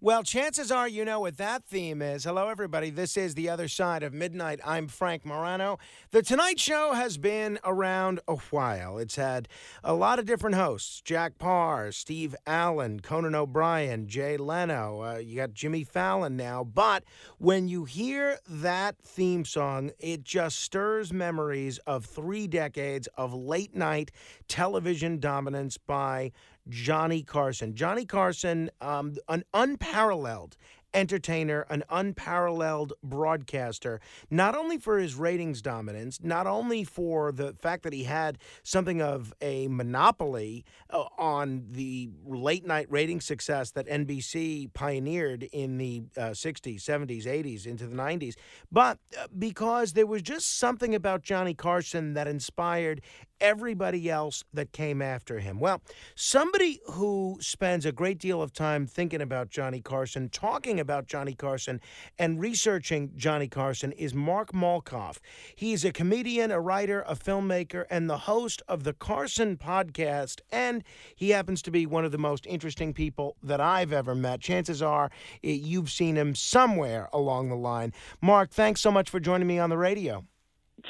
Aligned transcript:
Well, 0.00 0.22
chances 0.22 0.70
are 0.70 0.86
you 0.86 1.04
know 1.04 1.18
what 1.18 1.38
that 1.38 1.64
theme 1.64 2.02
is. 2.02 2.22
Hello, 2.22 2.48
everybody. 2.48 2.90
This 2.90 3.16
is 3.16 3.34
The 3.34 3.48
Other 3.48 3.66
Side 3.66 4.04
of 4.04 4.14
Midnight. 4.14 4.60
I'm 4.64 4.86
Frank 4.86 5.26
Morano. 5.26 5.80
The 6.12 6.22
Tonight 6.22 6.60
Show 6.60 6.92
has 6.92 7.18
been 7.18 7.58
around 7.64 8.20
a 8.28 8.36
while. 8.36 8.98
It's 8.98 9.16
had 9.16 9.48
a 9.82 9.94
lot 9.94 10.20
of 10.20 10.24
different 10.24 10.54
hosts 10.54 11.00
Jack 11.00 11.36
Paar, 11.38 11.90
Steve 11.90 12.36
Allen, 12.46 13.00
Conan 13.00 13.34
O'Brien, 13.34 14.06
Jay 14.06 14.36
Leno. 14.36 15.02
Uh, 15.02 15.16
you 15.16 15.34
got 15.34 15.52
Jimmy 15.52 15.82
Fallon 15.82 16.36
now. 16.36 16.62
But 16.62 17.02
when 17.38 17.66
you 17.66 17.84
hear 17.84 18.38
that 18.48 18.98
theme 19.02 19.44
song, 19.44 19.90
it 19.98 20.22
just 20.22 20.60
stirs 20.60 21.12
memories 21.12 21.78
of 21.88 22.04
three 22.04 22.46
decades 22.46 23.08
of 23.16 23.34
late 23.34 23.74
night 23.74 24.12
television 24.46 25.18
dominance 25.18 25.76
by 25.76 26.30
Johnny 26.68 27.22
Carson. 27.22 27.74
Johnny 27.74 28.04
Carson, 28.04 28.70
um, 28.80 29.14
an 29.28 29.44
unparalleled 29.54 30.56
entertainer, 30.94 31.66
an 31.68 31.84
unparalleled 31.90 32.92
broadcaster, 33.02 34.00
not 34.30 34.56
only 34.56 34.78
for 34.78 34.98
his 34.98 35.14
ratings 35.14 35.60
dominance, 35.60 36.18
not 36.22 36.46
only 36.46 36.84
for 36.84 37.30
the 37.32 37.54
fact 37.60 37.82
that 37.82 37.92
he 37.92 38.04
had 38.04 38.38
something 38.62 39.02
of 39.02 39.32
a 39.40 39.68
monopoly 39.68 40.64
uh, 40.90 41.04
on 41.18 41.64
the 41.70 42.08
late 42.24 42.66
night 42.66 42.86
rating 42.90 43.20
success 43.20 43.70
that 43.72 43.86
NBC 43.86 44.72
pioneered 44.72 45.44
in 45.44 45.78
the 45.78 46.02
uh, 46.16 46.30
60s, 46.30 46.80
70s, 46.80 47.24
80s, 47.24 47.66
into 47.66 47.86
the 47.86 47.96
90s, 47.96 48.34
but 48.72 48.98
uh, 49.18 49.26
because 49.38 49.92
there 49.92 50.06
was 50.06 50.22
just 50.22 50.58
something 50.58 50.94
about 50.94 51.22
Johnny 51.22 51.54
Carson 51.54 52.14
that 52.14 52.26
inspired 52.26 53.02
everybody 53.40 54.10
else 54.10 54.44
that 54.52 54.72
came 54.72 55.02
after 55.02 55.38
him. 55.38 55.58
Well, 55.58 55.82
somebody 56.14 56.80
who 56.92 57.38
spends 57.40 57.86
a 57.86 57.92
great 57.92 58.18
deal 58.18 58.42
of 58.42 58.52
time 58.52 58.86
thinking 58.86 59.20
about 59.20 59.50
Johnny 59.50 59.80
Carson, 59.80 60.28
talking 60.28 60.80
about 60.80 61.06
Johnny 61.06 61.34
Carson, 61.34 61.80
and 62.18 62.40
researching 62.40 63.12
Johnny 63.16 63.48
Carson 63.48 63.92
is 63.92 64.14
Mark 64.14 64.52
Malkoff. 64.52 65.18
He's 65.54 65.84
a 65.84 65.92
comedian, 65.92 66.50
a 66.50 66.60
writer, 66.60 67.02
a 67.06 67.14
filmmaker, 67.14 67.84
and 67.90 68.08
the 68.08 68.18
host 68.18 68.62
of 68.68 68.84
the 68.84 68.92
Carson 68.92 69.56
podcast. 69.56 70.40
And 70.50 70.84
he 71.14 71.30
happens 71.30 71.62
to 71.62 71.70
be 71.70 71.86
one 71.86 72.04
of 72.04 72.12
the 72.12 72.18
most 72.18 72.46
interesting 72.46 72.92
people 72.92 73.36
that 73.42 73.60
I've 73.60 73.92
ever 73.92 74.14
met. 74.14 74.40
Chances 74.40 74.82
are 74.82 75.10
eh, 75.42 75.50
you've 75.50 75.90
seen 75.90 76.16
him 76.16 76.34
somewhere 76.34 77.08
along 77.12 77.48
the 77.48 77.56
line. 77.56 77.92
Mark, 78.20 78.50
thanks 78.50 78.80
so 78.80 78.90
much 78.90 79.10
for 79.10 79.20
joining 79.20 79.48
me 79.48 79.58
on 79.58 79.70
the 79.70 79.78
radio. 79.78 80.24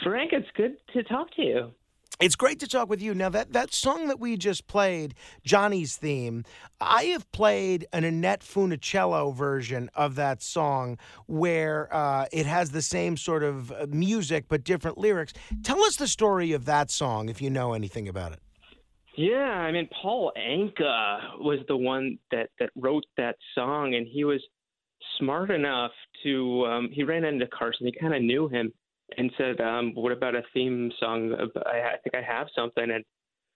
Frank, 0.03 0.33
it's 0.33 0.49
good 0.57 0.77
to 0.93 1.03
talk 1.03 1.31
to 1.37 1.43
you. 1.43 1.73
It's 2.21 2.35
great 2.35 2.59
to 2.61 2.67
talk 2.67 2.89
with 2.89 3.01
you. 3.01 3.15
Now 3.15 3.29
that 3.29 3.53
that 3.53 3.73
song 3.73 4.09
that 4.09 4.19
we 4.19 4.37
just 4.37 4.67
played, 4.67 5.15
Johnny's 5.45 5.97
theme, 5.97 6.45
I 6.81 7.05
have 7.05 7.31
played 7.31 7.87
an 7.93 8.03
Annette 8.03 8.41
Funicello 8.41 9.33
version 9.33 9.89
of 9.95 10.17
that 10.17 10.43
song 10.43 10.99
where 11.27 11.89
uh, 11.95 12.27
it 12.33 12.45
has 12.45 12.73
the 12.73 12.83
same 12.83 13.17
sort 13.17 13.45
of 13.45 13.71
uh, 13.71 13.87
music 13.89 14.47
but 14.49 14.65
different 14.65 14.99
lyrics. 14.99 15.33
Tell 15.63 15.81
us 15.85 15.95
the 15.95 16.09
story 16.09 16.51
of 16.51 16.65
that 16.65 16.91
song 16.91 17.29
if 17.29 17.41
you 17.41 17.51
know 17.51 17.73
anything 17.73 18.09
about 18.09 18.33
it. 18.33 18.41
Yeah, 19.17 19.37
I 19.37 19.71
mean 19.71 19.89
Paul 20.03 20.33
Anka 20.37 21.39
was 21.39 21.61
the 21.69 21.77
one 21.77 22.19
that 22.33 22.51
that 22.59 22.71
wrote 22.75 23.07
that 23.17 23.37
song, 23.55 23.95
and 23.95 24.09
he 24.09 24.25
was 24.25 24.43
smart 25.21 25.53
enough 25.53 25.93
to 26.25 26.67
um, 26.67 26.89
he 26.93 27.05
ran 27.05 27.25
into 27.25 27.47
Carson. 27.47 27.87
He 27.87 27.93
kind 27.93 28.13
of 28.13 28.23
knew 28.23 28.49
him 28.49 28.73
and 29.17 29.33
said, 29.39 29.61
um, 29.61 29.93
"What 29.95 30.13
about 30.13 30.35
a 30.35 30.43
theme 30.53 30.91
song? 31.01 31.35
I, 31.67 31.97
think 32.03 32.15
I 32.15 32.23
have 32.23 32.49
something." 32.55 32.91
And 32.91 33.05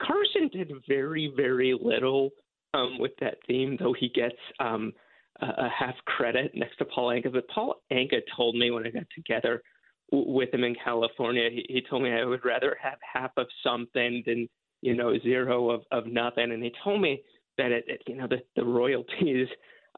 Carson 0.01 0.49
did 0.53 0.73
very, 0.89 1.33
very 1.37 1.79
little 1.81 2.31
um, 2.75 2.99
with 2.99 3.13
that 3.21 3.39
theme, 3.47 3.77
though 3.79 3.95
he 3.99 4.09
gets 4.09 4.37
um, 4.61 4.93
a, 5.41 5.69
half 5.69 5.95
credit 6.07 6.53
next 6.55 6.77
to 6.79 6.85
Paul 6.85 7.09
Anka. 7.09 7.33
But 7.33 7.49
Paul 7.49 7.77
Anka 7.93 8.21
told 8.37 8.57
me 8.57 8.71
when 8.71 8.87
I 8.87 8.91
got 8.91 9.07
together 9.15 9.63
with 10.11 10.53
him 10.53 10.65
in 10.65 10.75
California, 10.83 11.49
he, 11.51 11.83
told 11.89 12.03
me 12.03 12.13
I 12.13 12.25
would 12.25 12.45
rather 12.45 12.77
have 12.83 12.99
half 13.13 13.31
of 13.37 13.47
something 13.63 14.23
than 14.27 14.49
you 14.81 14.95
know 14.95 15.19
zero 15.21 15.71
of, 15.71 15.83
of 15.91 16.07
nothing. 16.07 16.53
And 16.53 16.63
he 16.63 16.73
told 16.83 17.01
me 17.01 17.23
that 17.59 17.71
it, 17.71 17.85
it 17.87 18.03
you 18.07 18.17
know 18.17 18.27
the, 18.27 18.43
the 18.57 18.65
royalties. 18.65 19.49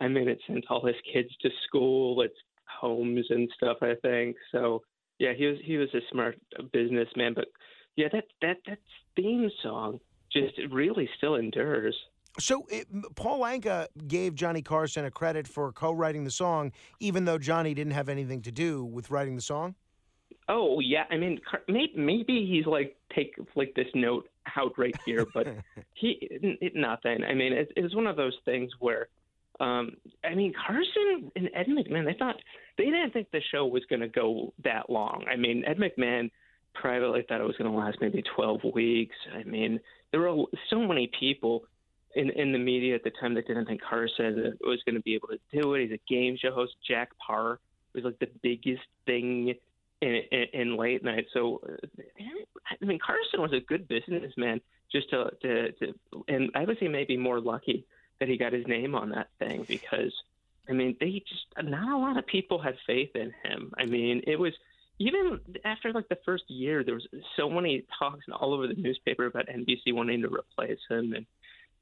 I 0.00 0.08
mean, 0.08 0.28
it 0.28 0.40
sent 0.46 0.64
all 0.68 0.84
his 0.84 0.96
kids 1.12 1.28
to 1.42 1.50
school. 1.66 2.20
It's 2.22 2.34
homes 2.80 3.26
and 3.30 3.48
stuff. 3.56 3.78
I 3.80 3.94
think 4.02 4.36
so 4.50 4.82
yeah, 5.18 5.32
he 5.36 5.46
was 5.46 5.58
he 5.64 5.76
was 5.76 5.88
a 5.94 6.00
smart 6.10 6.38
businessman, 6.72 7.34
but 7.34 7.46
yeah, 7.96 8.08
that 8.12 8.24
that 8.42 8.56
that 8.66 8.78
theme 9.16 9.50
song 9.62 10.00
just 10.32 10.54
really 10.70 11.08
still 11.16 11.36
endures. 11.36 11.96
So 12.40 12.66
it, 12.68 12.88
Paul 13.14 13.40
Anka 13.40 13.86
gave 14.08 14.34
Johnny 14.34 14.60
Carson 14.60 15.04
a 15.04 15.10
credit 15.10 15.46
for 15.46 15.70
co-writing 15.72 16.24
the 16.24 16.32
song, 16.32 16.72
even 16.98 17.24
though 17.24 17.38
Johnny 17.38 17.74
didn't 17.74 17.92
have 17.92 18.08
anything 18.08 18.42
to 18.42 18.50
do 18.50 18.84
with 18.84 19.10
writing 19.10 19.36
the 19.36 19.42
song. 19.42 19.76
Oh 20.48 20.80
yeah, 20.80 21.04
I 21.10 21.16
mean 21.16 21.40
maybe 21.68 22.46
he's 22.50 22.66
like 22.66 22.96
take 23.14 23.36
like 23.54 23.74
this 23.76 23.86
note 23.94 24.28
out 24.56 24.72
right 24.76 24.96
here, 25.06 25.24
but 25.32 25.46
he 25.94 26.18
it, 26.20 26.74
nothing. 26.74 27.22
I 27.22 27.34
mean 27.34 27.52
it, 27.52 27.72
it 27.76 27.82
was 27.82 27.94
one 27.94 28.08
of 28.08 28.16
those 28.16 28.36
things 28.44 28.70
where 28.80 29.08
um, 29.60 29.96
I 30.24 30.34
mean, 30.34 30.52
Carson 30.66 31.30
and 31.36 31.48
Ed 31.54 31.66
McMahon, 31.68 32.04
they 32.04 32.16
thought 32.18 32.36
they 32.76 32.84
didn't 32.84 33.12
think 33.12 33.30
the 33.30 33.40
show 33.52 33.66
was 33.66 33.84
going 33.88 34.00
to 34.00 34.08
go 34.08 34.52
that 34.64 34.90
long. 34.90 35.24
I 35.30 35.36
mean, 35.36 35.64
Ed 35.64 35.78
McMahon 35.78 36.30
privately 36.74 37.24
thought 37.28 37.40
it 37.40 37.46
was 37.46 37.56
going 37.56 37.70
to 37.70 37.76
last 37.76 37.98
maybe 38.00 38.22
12 38.34 38.60
weeks. 38.74 39.16
I 39.34 39.44
mean, 39.44 39.80
there 40.10 40.20
were 40.20 40.44
so 40.70 40.80
many 40.80 41.10
people 41.18 41.64
in 42.14 42.30
in 42.30 42.52
the 42.52 42.58
media 42.58 42.94
at 42.94 43.02
the 43.02 43.10
time 43.20 43.34
that 43.34 43.46
didn't 43.46 43.66
think 43.66 43.82
Carson 43.82 44.56
was 44.60 44.80
going 44.84 44.94
to 44.94 45.02
be 45.02 45.14
able 45.14 45.28
to 45.28 45.38
do 45.52 45.74
it. 45.74 45.82
He's 45.82 45.98
a 45.98 46.12
game 46.12 46.36
show 46.36 46.52
host. 46.52 46.74
Jack 46.86 47.10
Paar 47.18 47.58
was 47.94 48.04
like 48.04 48.18
the 48.18 48.30
biggest 48.42 48.82
thing 49.06 49.54
in, 50.00 50.22
in, 50.30 50.46
in 50.52 50.76
late 50.76 51.02
night. 51.04 51.26
So, 51.32 51.60
I 52.80 52.84
mean, 52.84 52.98
Carson 53.04 53.40
was 53.40 53.52
a 53.52 53.60
good 53.60 53.88
businessman. 53.88 54.60
Just 54.92 55.10
to, 55.10 55.30
to, 55.42 55.72
to 55.72 55.94
and 56.28 56.50
I 56.54 56.64
would 56.64 56.78
say 56.78 56.88
maybe 56.88 57.16
more 57.16 57.40
lucky 57.40 57.84
that 58.20 58.28
he 58.28 58.36
got 58.36 58.52
his 58.52 58.66
name 58.66 58.94
on 58.94 59.10
that 59.10 59.28
thing 59.38 59.64
because 59.66 60.12
I 60.68 60.72
mean 60.72 60.96
they 61.00 61.22
just 61.28 61.46
not 61.62 61.92
a 61.92 61.98
lot 61.98 62.16
of 62.16 62.26
people 62.26 62.60
had 62.60 62.74
faith 62.86 63.10
in 63.14 63.32
him. 63.44 63.72
I 63.78 63.84
mean 63.84 64.22
it 64.26 64.38
was 64.38 64.52
even 64.98 65.40
after 65.64 65.92
like 65.92 66.08
the 66.08 66.18
first 66.24 66.44
year 66.48 66.84
there 66.84 66.94
was 66.94 67.06
so 67.36 67.50
many 67.50 67.84
talks 67.98 68.24
all 68.32 68.54
over 68.54 68.66
the 68.66 68.74
newspaper 68.74 69.26
about 69.26 69.48
NBC 69.48 69.92
wanting 69.92 70.22
to 70.22 70.28
replace 70.28 70.78
him 70.88 71.14
and 71.14 71.26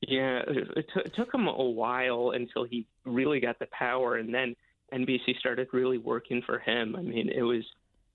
yeah 0.01 0.41
it, 0.49 0.87
t- 0.95 1.01
it 1.05 1.15
took 1.15 1.33
him 1.33 1.47
a 1.47 1.65
while 1.65 2.33
until 2.35 2.65
he 2.65 2.87
really 3.05 3.41
got 3.41 3.59
the 3.59 3.67
power 3.67 4.17
and 4.17 4.35
then 4.35 4.57
NBC 4.93 5.39
started 5.39 5.69
really 5.73 5.99
working 5.99 6.43
for 6.45 6.59
him. 6.59 6.97
I 6.97 7.03
mean 7.03 7.29
it 7.29 7.43
was 7.43 7.65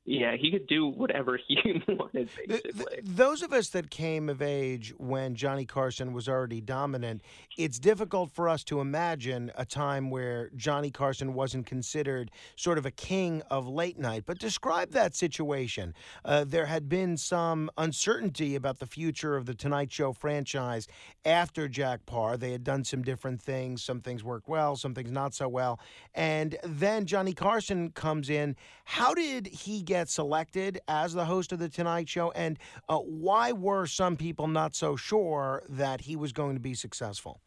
yeah, 0.08 0.38
he 0.38 0.52
could 0.52 0.68
do 0.68 0.88
whatever 0.88 1.38
he 1.48 1.84
wanted, 1.86 2.30
basically. 2.48 3.02
those 3.04 3.42
of 3.42 3.52
us 3.52 3.68
that 3.70 3.92
came 3.92 4.30
of 4.30 4.42
age 4.42 4.94
when 4.98 5.36
Johnny 5.36 5.66
Carson 5.66 6.14
was 6.14 6.30
already 6.30 6.62
dominant, 6.62 7.22
it's 7.58 7.78
difficult 7.78 8.32
for 8.32 8.48
us 8.48 8.64
to 8.66 8.80
imagine 8.80 9.52
a 9.56 9.66
time 9.66 10.10
where 10.10 10.50
Johnny 10.56 10.92
Carson 10.92 11.34
wasn't 11.34 11.66
considered 11.66 12.32
sort 12.56 12.78
of 12.78 12.86
a 12.86 12.92
king 12.92 13.42
of 13.52 13.68
late 13.68 14.00
night. 14.00 14.24
But 14.26 14.40
describe 14.40 14.92
that 14.92 15.14
situation. 15.14 15.94
Uh, 16.24 16.46
there 16.46 16.68
had 16.68 16.88
been 16.88 17.18
some 17.18 17.70
uncertainty 17.78 18.56
about 18.56 18.80
the 18.80 18.88
future 18.88 19.36
of 19.36 19.46
the 19.46 19.54
Tonight 19.54 19.92
Show 19.92 20.14
franchise 20.14 20.88
after 21.26 21.68
Jack 21.68 22.06
Paar. 22.06 22.38
They 22.38 22.54
had 22.54 22.64
done 22.64 22.86
some 22.86 23.02
different 23.02 23.42
things. 23.42 23.84
Some 23.84 24.00
things 24.00 24.24
worked 24.24 24.48
well, 24.48 24.78
some 24.78 24.94
things 24.94 25.12
not 25.12 25.34
so 25.34 25.50
well. 25.50 25.82
And 26.16 26.58
then 26.64 27.06
Johnny 27.06 27.34
Carson 27.34 27.92
comes 27.92 28.30
in. 28.30 28.56
How 28.86 29.14
did 29.14 29.48
he 29.48 29.82
get? 29.82 29.97
Get 29.98 30.10
selected 30.10 30.80
as 30.88 31.16
the 31.16 31.26
host 31.26 31.52
of 31.52 31.58
the 31.58 31.70
Tonight 31.70 32.08
Show, 32.08 32.30
and 32.34 32.60
uh, 32.88 33.00
why 33.00 33.52
were 33.52 33.88
some 33.88 34.16
people 34.16 34.48
not 34.48 34.76
so 34.76 34.96
sure 34.96 35.64
that 35.70 36.02
he 36.02 36.16
was 36.16 36.32
going 36.32 36.54
to 36.54 36.60
be 36.60 36.76
successful? 36.76 37.42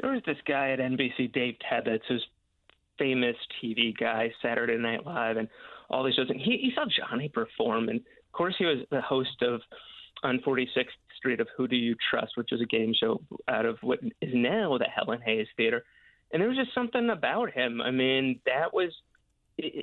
There 0.00 0.12
was 0.12 0.22
this 0.24 0.36
guy 0.46 0.70
at 0.70 0.78
NBC, 0.78 1.32
Dave 1.32 1.56
Tebet, 1.68 1.98
who's 2.06 2.24
famous 2.96 3.34
TV 3.60 3.92
guy, 3.98 4.30
Saturday 4.40 4.76
Night 4.76 5.04
Live, 5.04 5.36
and 5.36 5.48
all 5.90 6.04
these 6.04 6.14
shows. 6.14 6.30
And 6.30 6.40
he, 6.40 6.58
he 6.58 6.70
saw 6.76 6.84
Johnny 6.84 7.28
perform, 7.28 7.88
and 7.88 7.98
of 7.98 8.32
course, 8.32 8.54
he 8.56 8.66
was 8.66 8.86
the 8.92 9.00
host 9.00 9.42
of 9.42 9.60
on 10.22 10.38
46th 10.46 10.84
Street 11.16 11.40
of 11.40 11.48
Who 11.56 11.66
Do 11.66 11.74
You 11.74 11.96
Trust, 12.08 12.36
which 12.36 12.50
was 12.52 12.60
a 12.60 12.66
game 12.66 12.94
show 12.94 13.20
out 13.48 13.66
of 13.66 13.78
what 13.80 13.98
is 14.22 14.30
now 14.32 14.78
the 14.78 14.84
Helen 14.84 15.22
Hayes 15.26 15.48
Theater. 15.56 15.82
And 16.32 16.40
there 16.40 16.48
was 16.48 16.56
just 16.56 16.72
something 16.72 17.10
about 17.10 17.50
him. 17.50 17.80
I 17.80 17.90
mean, 17.90 18.38
that 18.46 18.72
was 18.72 18.92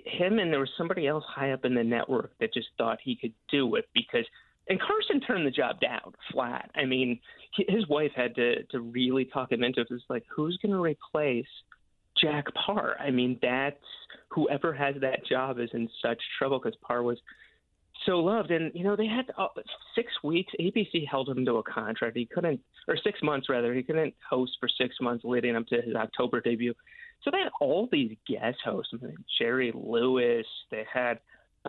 him 0.06 0.40
and 0.40 0.52
there 0.52 0.60
was 0.60 0.70
somebody 0.78 1.08
else 1.08 1.24
high 1.28 1.52
up 1.52 1.66
in 1.66 1.74
the 1.74 1.84
network 1.84 2.32
that 2.40 2.54
just 2.54 2.68
thought 2.78 3.00
he 3.04 3.16
could 3.16 3.34
do 3.50 3.76
it 3.76 3.86
because 3.94 4.26
and 4.70 4.80
Carson 4.82 5.22
turned 5.22 5.48
the 5.48 5.52
job 5.52 5.80
down 5.80 6.14
flat. 6.32 6.70
I 6.76 6.86
mean, 6.86 7.20
his 7.56 7.88
wife 7.88 8.12
had 8.16 8.36
to 8.36 8.64
to 8.64 8.82
really 8.82 9.26
talk 9.26 9.52
him 9.52 9.64
into 9.64 9.82
it. 9.82 9.88
It's 9.90 10.04
like 10.10 10.24
who's 10.34 10.58
going 10.62 10.74
to 10.74 10.82
replace 10.82 11.46
Jack 12.22 12.46
Paar? 12.54 12.98
I 13.00 13.12
mean, 13.12 13.40
that's 13.42 13.78
whoever 14.30 14.74
has 14.74 14.96
that 15.02 15.26
job 15.26 15.60
is 15.60 15.70
in 15.74 15.90
such 16.02 16.22
trouble 16.38 16.60
because 16.60 16.78
Paar 16.82 17.04
was 17.04 17.18
so 18.08 18.20
loved. 18.20 18.50
And 18.50 18.72
you 18.74 18.84
know, 18.84 18.96
they 18.96 19.06
had 19.06 19.26
uh, 19.38 19.48
six 19.94 20.12
weeks. 20.24 20.52
ABC 20.60 21.08
held 21.08 21.30
him 21.30 21.46
to 21.46 21.58
a 21.58 21.64
contract. 21.64 22.18
He 22.18 22.26
couldn't, 22.26 22.60
or 22.88 22.98
six 23.04 23.22
months 23.22 23.50
rather. 23.50 23.74
He 23.74 23.84
couldn't 23.84 24.16
host 24.28 24.54
for 24.60 24.68
six 24.68 24.96
months 25.00 25.24
leading 25.24 25.56
up 25.56 25.68
to 25.68 25.82
his 25.82 25.96
October 25.96 26.42
debut. 26.42 26.74
So 27.24 27.32
they 27.32 27.40
had 27.40 27.52
all 27.62 27.88
these 27.92 28.16
guest 28.28 28.58
hosts. 28.64 28.94
I 28.94 29.06
mean, 29.06 29.18
Jerry 29.38 29.72
Lewis. 29.76 30.46
They 30.72 30.86
had 30.92 31.20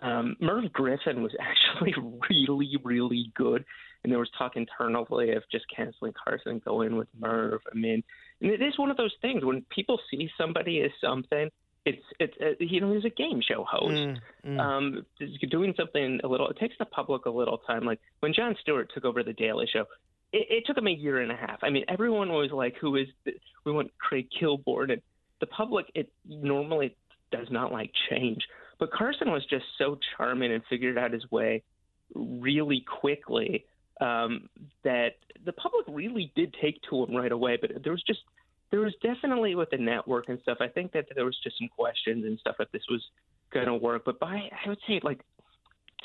um, 0.03 0.37
Merv 0.41 0.73
Griffin 0.73 1.23
was 1.23 1.35
actually 1.41 1.95
really, 2.31 2.77
really 2.83 3.33
good. 3.35 3.65
And 4.05 4.13
there 4.13 4.21
was 4.21 4.31
talk 4.39 4.53
internally 4.55 5.33
of 5.33 5.43
just 5.51 5.65
canceling 5.75 6.13
Carson 6.25 6.53
and 6.53 6.65
going 6.65 6.97
with 6.97 7.09
Merv. 7.19 7.61
I 7.71 7.77
mean, 7.77 8.05
and 8.41 8.51
it 8.51 8.63
is 8.63 8.79
one 8.79 8.91
of 8.93 8.97
those 8.97 9.15
things 9.21 9.45
when 9.45 9.65
people 9.75 9.99
see 10.11 10.31
somebody 10.39 10.83
as 10.83 10.93
something 11.01 11.51
it's 11.89 12.05
it's 12.21 12.35
uh, 12.41 12.65
you 12.65 12.81
know 12.81 12.93
he's 12.93 13.05
a 13.05 13.11
game 13.11 13.41
show 13.41 13.65
host. 13.65 13.95
Mm, 13.95 14.19
mm. 14.47 14.61
Um, 14.61 15.07
doing 15.51 15.75
something 15.77 16.21
a 16.23 16.29
little. 16.29 16.49
It 16.49 16.59
takes 16.59 16.75
the 16.79 16.85
public 16.85 17.27
a 17.27 17.31
little 17.31 17.59
time. 17.59 17.85
Like 17.85 18.01
when 18.21 18.35
Jon 18.35 18.57
Stewart 18.61 18.91
took 18.95 19.05
over 19.05 19.23
the 19.23 19.33
Daily 19.33 19.67
Show, 19.73 19.87
it, 20.33 20.47
it 20.51 20.65
took 20.67 20.77
him 20.77 20.87
a 20.87 20.93
year 20.93 21.21
and 21.21 21.33
a 21.33 21.37
half. 21.37 21.61
I 21.63 21.71
mean, 21.71 21.85
everyone 21.89 22.29
was 22.29 22.51
like, 22.53 22.77
"Who 22.81 22.97
is? 22.97 23.09
This? 23.25 23.35
We 23.65 23.73
want 23.73 23.91
Craig 23.99 24.29
Kilborn," 24.41 24.93
and 24.93 25.03
the 25.41 25.47
public 25.47 25.87
it 25.95 26.13
normally 26.27 26.97
does 27.33 27.49
not 27.51 27.73
like 27.73 27.91
change. 28.11 28.43
But 28.79 28.93
Carson 28.93 29.31
was 29.31 29.45
just 29.47 29.65
so 29.79 29.99
charming 30.17 30.53
and 30.53 30.63
figured 30.69 30.99
out 30.99 31.13
his 31.13 31.29
way 31.31 31.63
really 32.15 32.85
quickly 33.01 33.65
um, 34.01 34.49
that 34.85 35.17
the 35.45 35.53
public 35.53 35.87
really 35.89 36.33
did 36.37 36.55
take 36.61 36.81
to 36.91 37.05
him 37.05 37.17
right 37.17 37.33
away. 37.33 37.59
But 37.61 37.83
there 37.83 37.93
was 37.93 38.03
just 38.07 38.21
there 38.71 38.81
was 38.81 38.95
definitely 39.03 39.55
with 39.55 39.71
the 39.71 39.79
network 39.79 40.29
and 40.29 40.39
stuff. 40.43 40.59
I 40.61 40.69
think 40.69 40.93
that 40.93 41.07
there 41.15 41.25
was 41.25 41.37
just 41.43 41.59
some 41.59 41.69
questions 41.69 42.25
and 42.25 42.39
stuff 42.39 42.57
if 42.61 42.71
this 42.73 42.83
was 42.91 43.03
going 43.53 43.67
to 43.67 43.75
work. 43.75 44.03
But 44.05 44.21
by 44.21 44.49
I 44.65 44.69
would 44.69 44.79
say 44.87 45.01
like 45.03 45.21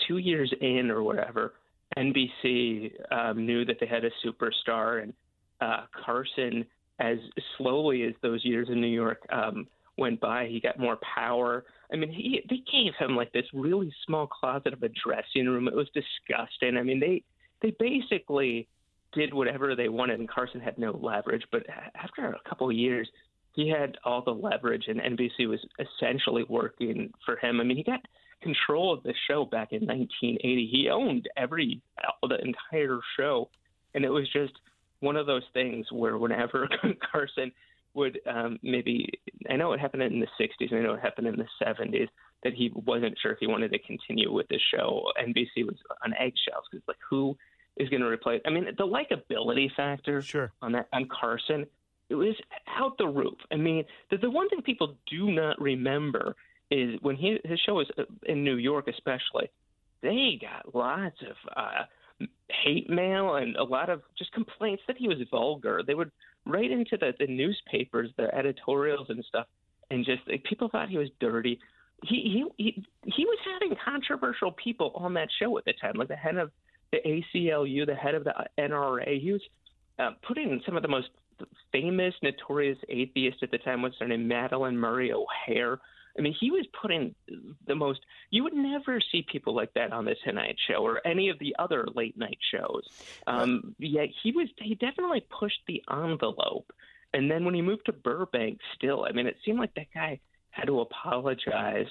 two 0.07 0.17
years 0.17 0.53
in 0.61 0.89
or 0.89 1.03
whatever, 1.03 1.53
NBC 1.97 2.91
um, 3.11 3.45
knew 3.45 3.65
that 3.65 3.77
they 3.79 3.85
had 3.85 4.05
a 4.05 4.11
superstar, 4.25 5.03
and 5.03 5.13
uh, 5.61 5.85
Carson, 6.05 6.65
as 6.99 7.17
slowly 7.57 8.03
as 8.03 8.13
those 8.21 8.43
years 8.43 8.69
in 8.69 8.81
New 8.81 8.87
York 8.87 9.19
um, 9.31 9.67
went 9.97 10.19
by, 10.19 10.47
he 10.47 10.59
got 10.59 10.79
more 10.79 10.97
power. 11.15 11.65
I 11.91 11.97
mean, 11.97 12.11
he 12.11 12.41
they 12.49 12.61
gave 12.71 12.93
him 12.97 13.15
like 13.15 13.31
this 13.33 13.45
really 13.53 13.93
small 14.05 14.27
closet 14.27 14.73
of 14.73 14.83
a 14.83 14.89
dressing 14.89 15.47
room. 15.47 15.67
It 15.67 15.75
was 15.75 15.89
disgusting. 15.93 16.77
I 16.77 16.83
mean, 16.83 16.99
they 16.99 17.23
they 17.61 17.75
basically 17.79 18.67
did 19.15 19.33
whatever 19.33 19.75
they 19.75 19.89
wanted, 19.89 20.19
and 20.19 20.29
Carson 20.29 20.59
had 20.59 20.77
no 20.77 20.97
leverage. 21.01 21.43
But 21.51 21.63
after 21.95 22.25
a 22.25 22.49
couple 22.49 22.69
of 22.69 22.75
years, 22.75 23.09
he 23.53 23.69
had 23.69 23.97
all 24.03 24.23
the 24.23 24.31
leverage, 24.31 24.85
and 24.87 24.99
NBC 24.99 25.47
was 25.47 25.59
essentially 25.79 26.45
working 26.49 27.11
for 27.25 27.37
him. 27.37 27.59
I 27.59 27.63
mean, 27.63 27.77
he 27.77 27.83
got 27.83 28.01
control 28.41 28.93
of 28.93 29.03
the 29.03 29.13
show 29.27 29.45
back 29.45 29.71
in 29.71 29.85
1980. 29.85 30.69
He 30.71 30.89
owned 30.89 31.29
every 31.37 31.81
the 32.21 32.37
entire 32.41 32.99
show, 33.17 33.49
and 33.93 34.03
it 34.03 34.09
was 34.09 34.27
just 34.31 34.53
one 34.99 35.15
of 35.17 35.27
those 35.27 35.43
things 35.53 35.85
where 35.91 36.17
whenever 36.17 36.67
Carson 37.11 37.51
would 37.93 38.19
um, 38.27 38.57
maybe 38.63 39.07
I 39.49 39.55
know 39.55 39.73
it 39.73 39.79
happened 39.79 40.03
in 40.03 40.19
the 40.19 40.27
60s 40.39 40.71
and 40.71 40.79
I 40.79 40.83
know 40.83 40.93
it 40.93 41.01
happened 41.01 41.27
in 41.27 41.35
the 41.35 41.47
70s 41.63 42.07
that 42.43 42.53
he 42.53 42.71
wasn't 42.73 43.17
sure 43.21 43.31
if 43.31 43.37
he 43.39 43.47
wanted 43.47 43.71
to 43.71 43.79
continue 43.79 44.31
with 44.31 44.47
the 44.49 44.59
show. 44.73 45.03
NBC 45.21 45.65
was 45.65 45.75
on 46.03 46.13
eggshells 46.13 46.65
because 46.71 46.87
like 46.87 46.97
who 47.07 47.37
is 47.77 47.89
going 47.89 48.01
to 48.01 48.07
replace. 48.07 48.41
I 48.45 48.49
mean, 48.49 48.65
the 48.77 48.85
likability 48.85 49.73
factor 49.75 50.21
sure. 50.21 50.51
on 50.61 50.73
that 50.73 50.87
on 50.93 51.07
Carson 51.07 51.65
it 52.09 52.15
was 52.15 52.35
out 52.67 52.97
the 52.97 53.07
roof. 53.07 53.37
I 53.51 53.55
mean, 53.55 53.85
the, 54.11 54.17
the 54.17 54.29
one 54.29 54.49
thing 54.49 54.61
people 54.61 54.95
do 55.09 55.31
not 55.31 55.59
remember 55.59 56.35
is 56.69 56.99
when 57.01 57.15
he 57.15 57.39
his 57.43 57.59
show 57.59 57.75
was 57.75 57.87
uh, 57.97 58.03
in 58.27 58.43
New 58.43 58.57
York, 58.57 58.87
especially. 58.87 59.49
They 60.01 60.37
got 60.41 60.75
lots 60.75 61.15
of 61.21 61.35
uh, 61.55 62.27
hate 62.49 62.89
mail 62.89 63.35
and 63.35 63.55
a 63.55 63.63
lot 63.63 63.89
of 63.89 64.01
just 64.17 64.33
complaints 64.33 64.83
that 64.87 64.97
he 64.97 65.07
was 65.07 65.17
vulgar. 65.31 65.81
They 65.85 65.93
would 65.95 66.11
write 66.45 66.71
into 66.71 66.97
the, 66.97 67.13
the 67.17 67.27
newspapers, 67.27 68.09
their 68.17 68.33
editorials 68.35 69.09
and 69.09 69.23
stuff, 69.23 69.47
and 69.89 70.03
just 70.03 70.21
like, 70.27 70.43
people 70.43 70.67
thought 70.69 70.89
he 70.89 70.97
was 70.97 71.09
dirty. 71.19 71.57
He, 72.03 72.45
he 72.57 72.63
he 72.63 72.85
he 73.05 73.25
was 73.25 73.39
having 73.53 73.77
controversial 73.83 74.51
people 74.51 74.91
on 74.95 75.13
that 75.13 75.29
show 75.39 75.57
at 75.57 75.63
the 75.63 75.73
time, 75.81 75.93
like 75.95 76.09
the 76.09 76.15
head 76.17 76.35
of 76.35 76.51
the 76.93 77.23
ACLU, 77.35 77.85
the 77.85 77.95
head 77.95 78.15
of 78.15 78.23
the 78.23 78.33
NRA. 78.57 79.19
He 79.19 79.31
was 79.31 79.41
uh, 79.99 80.11
putting 80.25 80.61
some 80.65 80.77
of 80.77 80.83
the 80.83 80.89
most 80.89 81.09
famous, 81.71 82.13
notorious 82.21 82.77
atheists 82.89 83.41
at 83.41 83.51
the 83.51 83.57
time. 83.57 83.81
What's 83.81 83.97
her 83.99 84.07
name? 84.07 84.29
Madalyn 84.29 84.75
Murray 84.75 85.11
O'Hair. 85.11 85.79
I 86.17 86.21
mean, 86.21 86.35
he 86.39 86.51
was 86.51 86.65
putting 86.79 87.15
the 87.65 87.75
most. 87.75 88.01
You 88.29 88.43
would 88.43 88.53
never 88.53 89.01
see 89.11 89.25
people 89.29 89.55
like 89.55 89.73
that 89.73 89.91
on 89.91 90.05
the 90.05 90.15
Tonight 90.23 90.57
Show 90.67 90.85
or 90.85 91.05
any 91.05 91.29
of 91.29 91.39
the 91.39 91.55
other 91.57 91.87
late 91.95 92.15
night 92.15 92.37
shows. 92.51 92.83
Um, 93.25 93.75
yeah, 93.79 94.05
he 94.21 94.31
was. 94.31 94.47
He 94.59 94.75
definitely 94.75 95.25
pushed 95.39 95.61
the 95.67 95.83
envelope. 95.91 96.71
And 97.15 97.29
then 97.29 97.45
when 97.45 97.55
he 97.55 97.61
moved 97.61 97.85
to 97.87 97.93
Burbank, 97.93 98.59
still, 98.75 99.05
I 99.07 99.11
mean, 99.11 99.27
it 99.27 99.37
seemed 99.43 99.59
like 99.59 99.73
that 99.75 99.87
guy 99.93 100.19
had 100.51 100.65
to 100.65 100.81
apologize 100.81 101.87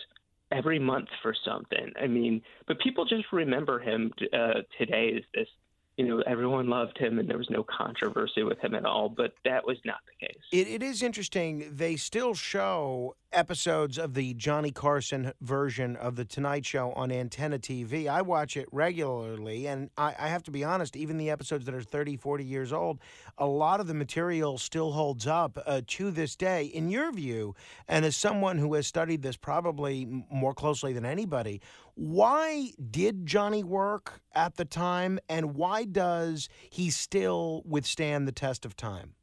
every 0.52 0.78
month 0.78 1.08
for 1.22 1.34
something. 1.44 1.92
I 2.00 2.06
mean, 2.06 2.42
but 2.66 2.78
people 2.80 3.04
just 3.04 3.24
remember 3.32 3.78
him 3.80 4.12
uh, 4.32 4.62
today 4.78 5.14
as 5.16 5.22
this 5.34 5.48
you 5.96 6.06
know, 6.06 6.22
everyone 6.26 6.68
loved 6.68 6.96
him 6.96 7.18
and 7.18 7.28
there 7.28 7.38
was 7.38 7.50
no 7.50 7.64
controversy 7.64 8.42
with 8.42 8.58
him 8.60 8.74
at 8.74 8.84
all, 8.86 9.08
but 9.10 9.34
that 9.44 9.66
was 9.66 9.76
not 9.84 9.98
the 10.06 10.26
case. 10.26 10.42
It, 10.50 10.66
it 10.66 10.82
is 10.82 11.02
interesting. 11.02 11.70
They 11.70 11.96
still 11.96 12.34
show 12.34 13.14
episodes 13.32 13.98
of 13.98 14.14
the 14.14 14.34
Johnny 14.34 14.70
Carson 14.70 15.32
version 15.40 15.96
of 15.96 16.16
The 16.16 16.24
Tonight 16.24 16.66
Show 16.66 16.92
on 16.92 17.10
Antenna 17.10 17.58
TV. 17.58 18.08
I 18.08 18.22
watch 18.22 18.56
it 18.56 18.68
regularly, 18.72 19.66
and 19.66 19.90
I, 19.96 20.14
I 20.18 20.28
have 20.28 20.42
to 20.44 20.50
be 20.50 20.64
honest, 20.64 20.96
even 20.96 21.18
the 21.18 21.30
episodes 21.30 21.64
that 21.66 21.74
are 21.74 21.82
30, 21.82 22.16
40 22.16 22.44
years 22.44 22.72
old, 22.72 23.00
a 23.38 23.46
lot 23.46 23.80
of 23.80 23.86
the 23.86 23.94
material 23.94 24.58
still 24.58 24.92
holds 24.92 25.26
up 25.26 25.58
uh, 25.66 25.82
to 25.86 26.10
this 26.10 26.36
day. 26.36 26.64
In 26.66 26.88
your 26.88 27.12
view, 27.12 27.54
and 27.88 28.04
as 28.04 28.16
someone 28.16 28.58
who 28.58 28.74
has 28.74 28.86
studied 28.86 29.22
this 29.22 29.36
probably 29.36 30.24
more 30.30 30.54
closely 30.54 30.92
than 30.92 31.04
anybody, 31.04 31.60
why 31.94 32.72
did 32.90 33.26
Johnny 33.26 33.62
work 33.62 34.20
at 34.34 34.56
the 34.56 34.64
time, 34.64 35.18
and 35.28 35.54
why 35.54 35.84
does 35.84 36.48
he 36.70 36.90
still 36.90 37.62
withstand 37.64 38.26
the 38.26 38.32
test 38.32 38.64
of 38.64 38.76
time? 38.76 39.14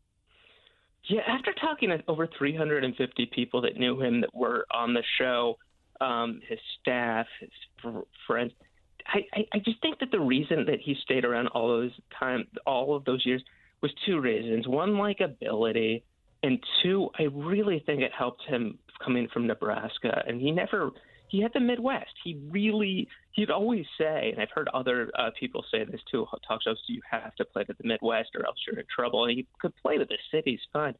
Yeah, 1.10 1.22
after 1.28 1.54
talking 1.54 1.90
to 1.90 2.04
over 2.08 2.28
350 2.38 3.26
people 3.34 3.62
that 3.62 3.78
knew 3.78 4.00
him 4.00 4.22
that 4.22 4.34
were 4.34 4.68
on 4.72 4.94
the 4.94 5.04
show, 5.18 5.58
um, 6.00 6.40
his 6.48 6.60
staff, 6.80 7.26
his 7.40 7.50
fr- 7.82 8.00
friends, 8.28 8.52
I, 9.08 9.26
I, 9.34 9.46
I 9.56 9.60
just 9.60 9.82
think 9.82 10.00
that 10.00 10.12
the 10.12 10.20
reason 10.20 10.66
that 10.68 10.80
he 10.80 10.96
stayed 11.02 11.26
around 11.26 11.48
all 11.48 11.68
those 11.68 11.92
time, 12.18 12.46
all 12.68 12.96
of 12.96 13.06
those 13.06 13.26
years, 13.26 13.42
was 13.82 13.92
two 14.06 14.22
reasons. 14.22 14.68
One, 14.68 14.92
likability, 14.92 16.04
and 16.44 16.64
two, 16.84 17.10
I 17.18 17.24
really 17.24 17.82
think 17.88 18.02
it 18.02 18.12
helped 18.16 18.44
him 18.44 18.78
coming 19.04 19.28
from 19.34 19.48
Nebraska, 19.48 20.24
and 20.28 20.40
he 20.40 20.52
never 20.52 20.92
he 21.30 21.42
had 21.42 21.52
the 21.54 21.60
Midwest. 21.60 22.12
He 22.24 22.42
really, 22.50 23.08
he'd 23.34 23.52
always 23.52 23.86
say, 23.98 24.32
and 24.32 24.42
I've 24.42 24.50
heard 24.50 24.68
other 24.74 25.12
uh, 25.18 25.30
people 25.40 25.64
say 25.72 25.84
this 25.84 26.02
too, 26.12 26.26
talk 26.48 26.62
shows, 26.64 26.82
you 26.88 27.02
have 27.10 27.36
to 27.36 27.46
play 27.46 27.64
to 27.64 27.74
the 27.80 27.88
Midwest 27.88 28.30
or 28.36 28.46
else 28.46 28.58
you're 28.68 28.80
in 28.80 28.86
trouble. 28.94 29.26
And 29.26 29.38
he 29.38 29.48
could 29.62 29.74
play 29.78 29.98
to 29.98 30.06
the 30.06 30.18
cities 30.32 30.60
fine. 30.74 30.96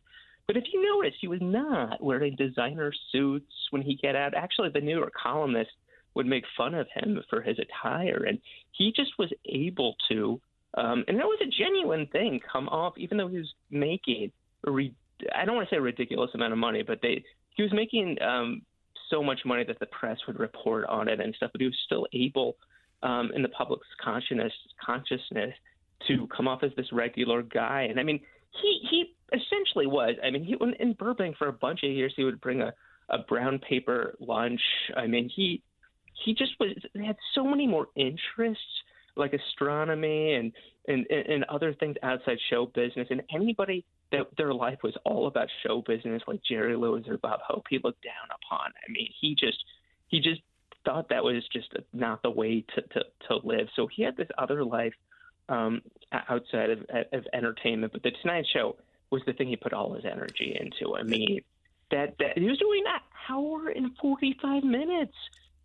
But 0.50 0.58
if 0.58 0.64
you 0.74 0.82
notice, 0.96 1.14
he 1.22 1.28
was 1.28 1.42
not 1.44 2.04
wearing 2.04 2.36
designer 2.36 2.92
suits 3.12 3.54
when 3.70 3.84
he 3.84 3.94
get 3.94 4.16
out. 4.16 4.34
Actually, 4.34 4.70
the 4.74 4.82
New 4.82 4.98
York 4.98 5.14
columnist 5.14 5.70
would 6.16 6.26
make 6.26 6.44
fun 6.58 6.74
of 6.74 6.88
him 6.92 7.22
for 7.30 7.40
his 7.40 7.60
attire, 7.60 8.24
and 8.28 8.40
he 8.72 8.92
just 8.92 9.12
was 9.20 9.32
able 9.46 9.96
to, 10.10 10.42
um, 10.74 11.06
and 11.08 11.20
that 11.20 11.28
was 11.28 11.38
a 11.44 11.52
genuine 11.56 12.08
thing, 12.08 12.40
come 12.52 12.68
off, 12.70 12.96
even 12.98 13.16
though 13.16 13.28
he 13.28 13.38
was 13.38 13.54
making 13.70 14.32
re- 14.66 14.96
I 15.36 15.46
don't 15.46 15.54
want 15.56 15.70
to 15.70 15.76
say 15.76 15.78
a 15.78 15.82
ridiculous 15.82 16.32
amount 16.34 16.54
of 16.54 16.58
money, 16.58 16.82
but 16.82 16.98
they 17.04 17.24
he 17.56 17.62
was 17.62 17.72
making 17.72 18.18
um, 18.20 18.64
so 19.12 19.22
much 19.22 19.42
money 19.46 19.64
that 19.66 19.80
the 19.80 19.86
press 19.86 20.18
would 20.26 20.40
report 20.40 20.86
on 20.86 21.08
it 21.10 21.20
and 21.20 21.36
stuff, 21.36 21.52
but 21.52 21.62
he 21.62 21.68
was 21.68 21.78
still 21.86 22.08
able 22.12 22.56
um, 23.04 23.30
in 23.36 23.44
the 23.44 23.50
public's 23.50 23.86
consciousness 24.04 24.54
consciousness 24.84 25.54
to 26.08 26.26
come 26.36 26.48
off 26.48 26.64
as 26.64 26.72
this 26.76 26.92
regular 26.92 27.44
guy. 27.44 27.84
And 27.88 28.00
I 28.00 28.04
mean, 28.04 28.20
he 28.64 28.80
he 28.90 29.14
essentially 29.34 29.88
was. 29.88 30.16
I 30.24 30.30
mean, 30.30 30.44
he 30.44 30.56
went 30.56 30.78
in 30.78 30.94
Burbank 30.94 31.38
for 31.38 31.48
a 31.48 31.54
bunch 31.54 31.84
of 31.84 31.92
years. 31.92 32.14
He 32.16 32.24
would 32.24 32.42
bring 32.42 32.62
a 32.62 32.74
a 33.10 33.20
brown 33.20 33.60
paper 33.60 34.16
lunch. 34.20 34.62
I 34.96 35.08
mean, 35.08 35.30
he 35.34 35.64
he 36.26 36.34
just 36.34 36.52
was 36.60 36.72
had 36.96 37.18
so 37.34 37.44
many 37.44 37.68
more 37.68 37.88
interests 37.96 38.64
like 39.16 39.34
astronomy 39.34 40.36
and, 40.36 40.52
and 40.88 41.06
and 41.10 41.44
other 41.46 41.74
things 41.74 41.96
outside 42.04 42.38
show 42.50 42.68
business 42.68 43.08
and 43.10 43.22
anybody 43.34 43.86
that 44.12 44.28
their 44.38 44.54
life 44.54 44.80
was 44.84 44.96
all 45.06 45.28
about 45.28 45.48
show 45.66 45.84
business, 45.86 46.22
like 46.28 46.40
Jerry 46.44 46.76
Lewis 46.76 47.06
or 47.08 47.18
Bob 47.18 47.42
Hope, 47.48 47.66
he 47.70 47.80
looked 47.84 48.04
down 48.04 48.30
upon. 48.44 48.72
I 48.88 48.92
mean, 48.92 49.10
he 49.20 49.36
just 49.36 49.64
he 50.08 50.20
just 50.20 50.42
thought 50.86 51.10
that 51.10 51.24
was 51.24 51.44
just 51.52 51.74
not 51.94 52.22
the 52.24 52.32
way 52.32 52.64
to 52.76 52.82
to, 52.82 53.04
to 53.28 53.48
live. 53.48 53.68
So 53.76 53.88
he 53.88 54.04
had 54.04 54.18
this 54.18 54.30
other 54.38 54.64
life 54.64 54.94
um, 55.48 55.82
outside 56.12 56.70
of, 56.70 56.80
of 57.12 57.26
entertainment. 57.34 57.94
But 57.94 58.04
the 58.04 58.12
Tonight 58.22 58.46
Show 58.52 58.78
was 59.12 59.22
the 59.26 59.34
thing 59.34 59.48
he 59.48 59.56
put 59.56 59.74
all 59.74 59.94
his 59.94 60.06
energy 60.06 60.58
into. 60.60 60.96
I 60.96 61.04
mean, 61.04 61.42
that 61.92 62.16
that 62.20 62.38
he 62.38 62.46
was 62.46 62.58
doing 62.60 62.84
that 62.86 63.04
hour 63.30 63.70
and 63.70 63.92
forty 64.02 64.38
five 64.42 64.64
minutes 64.64 65.16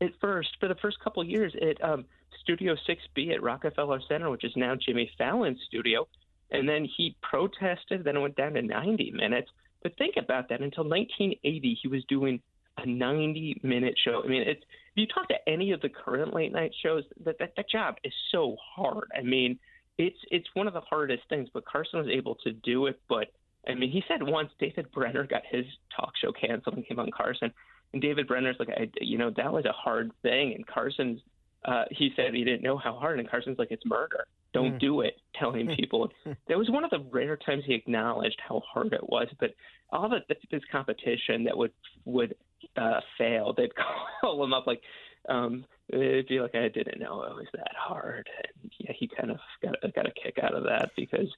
at 0.01 0.11
first 0.21 0.51
for 0.61 0.69
the 0.69 0.75
first 0.77 1.01
couple 1.01 1.25
years. 1.25 1.55
at 1.61 1.83
um, 1.83 2.05
Studio 2.45 2.77
6B 2.89 3.33
at 3.33 3.43
Rockefeller 3.43 4.01
Center, 4.07 4.31
which 4.31 4.45
is 4.45 4.53
now 4.55 4.75
Jimmy 4.75 5.11
Fallon's 5.19 5.61
studio. 5.67 6.07
And 6.51 6.69
then 6.69 6.87
he 6.97 7.17
protested, 7.23 8.05
then 8.05 8.17
it 8.17 8.21
went 8.21 8.37
down 8.37 8.53
to 8.55 8.63
90 8.63 9.13
minutes. 9.13 9.51
But 9.83 9.97
think 9.97 10.17
about 10.17 10.49
that. 10.51 10.61
Until 10.61 10.85
1980, 10.85 11.79
he 11.83 11.89
was 11.89 12.05
doing 12.05 12.41
a 12.79 12.87
90 12.87 13.61
minute 13.63 13.95
show. 14.03 14.23
I 14.25 14.29
mean, 14.29 14.43
it's, 14.43 14.61
if 14.61 14.97
you 14.97 15.07
talk 15.07 15.29
to 15.29 15.49
any 15.49 15.73
of 15.73 15.81
the 15.81 15.89
current 15.89 16.35
late 16.35 16.53
night 16.53 16.73
shows, 16.83 17.05
that, 17.25 17.39
that, 17.39 17.55
that 17.57 17.69
job 17.69 17.97
is 18.05 18.13
so 18.31 18.57
hard. 18.77 19.09
I 19.17 19.23
mean, 19.23 19.59
it's 19.99 20.19
it's 20.31 20.47
one 20.55 20.67
of 20.67 20.75
the 20.75 20.81
hardest 20.81 21.23
things, 21.29 21.49
but 21.53 21.65
Carson 21.65 22.01
was 22.01 22.09
able 22.09 22.37
to 22.45 22.53
do 22.53 22.87
it. 22.87 23.01
But 23.09 23.29
I 23.69 23.75
mean, 23.75 23.91
he 23.91 24.03
said 24.09 24.23
once 24.23 24.51
David 24.59 24.91
Brenner 24.93 25.25
got 25.27 25.43
his 25.51 25.65
talk 25.97 26.13
show 26.21 26.33
canceled 26.33 26.77
and 26.77 26.87
came 26.87 26.99
on 26.99 27.11
Carson, 27.17 27.53
and 27.93 28.03
David 28.03 28.27
Brenner's 28.27 28.57
like, 28.59 28.71
I, 28.71 28.91
you 29.01 29.19
know, 29.19 29.31
that 29.37 29.53
was 29.53 29.65
a 29.65 29.73
hard 29.73 30.11
thing, 30.23 30.55
and 30.55 30.67
Carson's. 30.67 31.21
Uh, 31.65 31.85
he 31.91 32.11
said 32.15 32.35
he 32.35 32.45
didn't 32.45 32.63
know 32.63 32.77
how 32.77 32.95
hard, 32.95 33.19
and 33.19 33.31
Carson's 33.31 33.59
like, 33.59 33.71
it's 33.71 33.87
murder. 33.87 34.27
Don't 34.53 34.75
mm. 34.75 34.81
do 34.81 35.01
it. 35.01 35.15
Telling 35.35 35.75
people 35.75 36.11
that 36.49 36.59
was 36.59 36.69
one 36.69 36.85
of 36.85 36.91
the 36.91 37.07
rare 37.11 37.39
times 37.39 37.63
he 37.67 37.75
acknowledged 37.75 38.39
how 38.47 38.61
hard 38.71 38.93
it 38.93 39.09
was. 39.09 39.29
But 39.41 39.55
all 39.91 40.11
the 40.11 40.19
this 40.51 40.63
competition 40.71 41.45
that 41.45 41.57
would 41.57 41.73
would 42.05 42.35
uh, 42.77 43.01
fail, 43.17 43.55
they'd 43.57 43.71
call 44.21 44.45
him 44.45 44.53
up 44.53 44.67
like, 44.67 44.83
um, 45.29 45.65
it'd 45.89 46.29
be 46.29 46.41
like 46.41 46.55
I 46.55 46.69
didn't 46.69 47.01
know 47.01 47.23
it 47.25 47.35
was 47.35 47.47
that 47.55 47.73
hard. 47.77 48.29
And 48.37 48.73
yeah, 48.79 48.93
he 48.99 49.09
kind 49.09 49.31
of 49.31 49.39
got 49.63 49.77
got 49.95 50.09
a 50.09 50.13
kick 50.13 50.39
out 50.43 50.55
of 50.55 50.65
that 50.65 50.91
because 50.97 51.29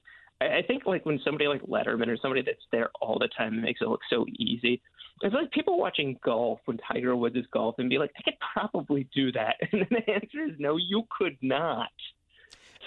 I, 0.41 0.57
I 0.57 0.61
think 0.67 0.85
like 0.85 1.05
when 1.05 1.19
somebody 1.23 1.47
like 1.47 1.61
Letterman 1.63 2.07
or 2.07 2.17
somebody 2.17 2.41
that's 2.41 2.65
there 2.71 2.89
all 3.01 3.19
the 3.19 3.29
time 3.37 3.61
makes 3.61 3.81
it 3.81 3.87
look 3.87 4.01
so 4.09 4.25
easy. 4.37 4.81
It's 5.21 5.33
like 5.33 5.51
people 5.51 5.79
watching 5.79 6.19
golf 6.23 6.59
when 6.65 6.77
Tiger 6.77 7.15
Woods 7.15 7.35
is 7.35 7.45
golf 7.51 7.75
and 7.79 7.89
be 7.89 7.97
like, 7.97 8.11
I 8.19 8.21
could 8.21 8.37
probably 8.53 9.07
do 9.15 9.31
that, 9.31 9.55
and 9.71 9.85
the 9.89 10.11
answer 10.11 10.45
is 10.45 10.59
no, 10.59 10.77
you 10.77 11.03
could 11.17 11.37
not. 11.41 11.89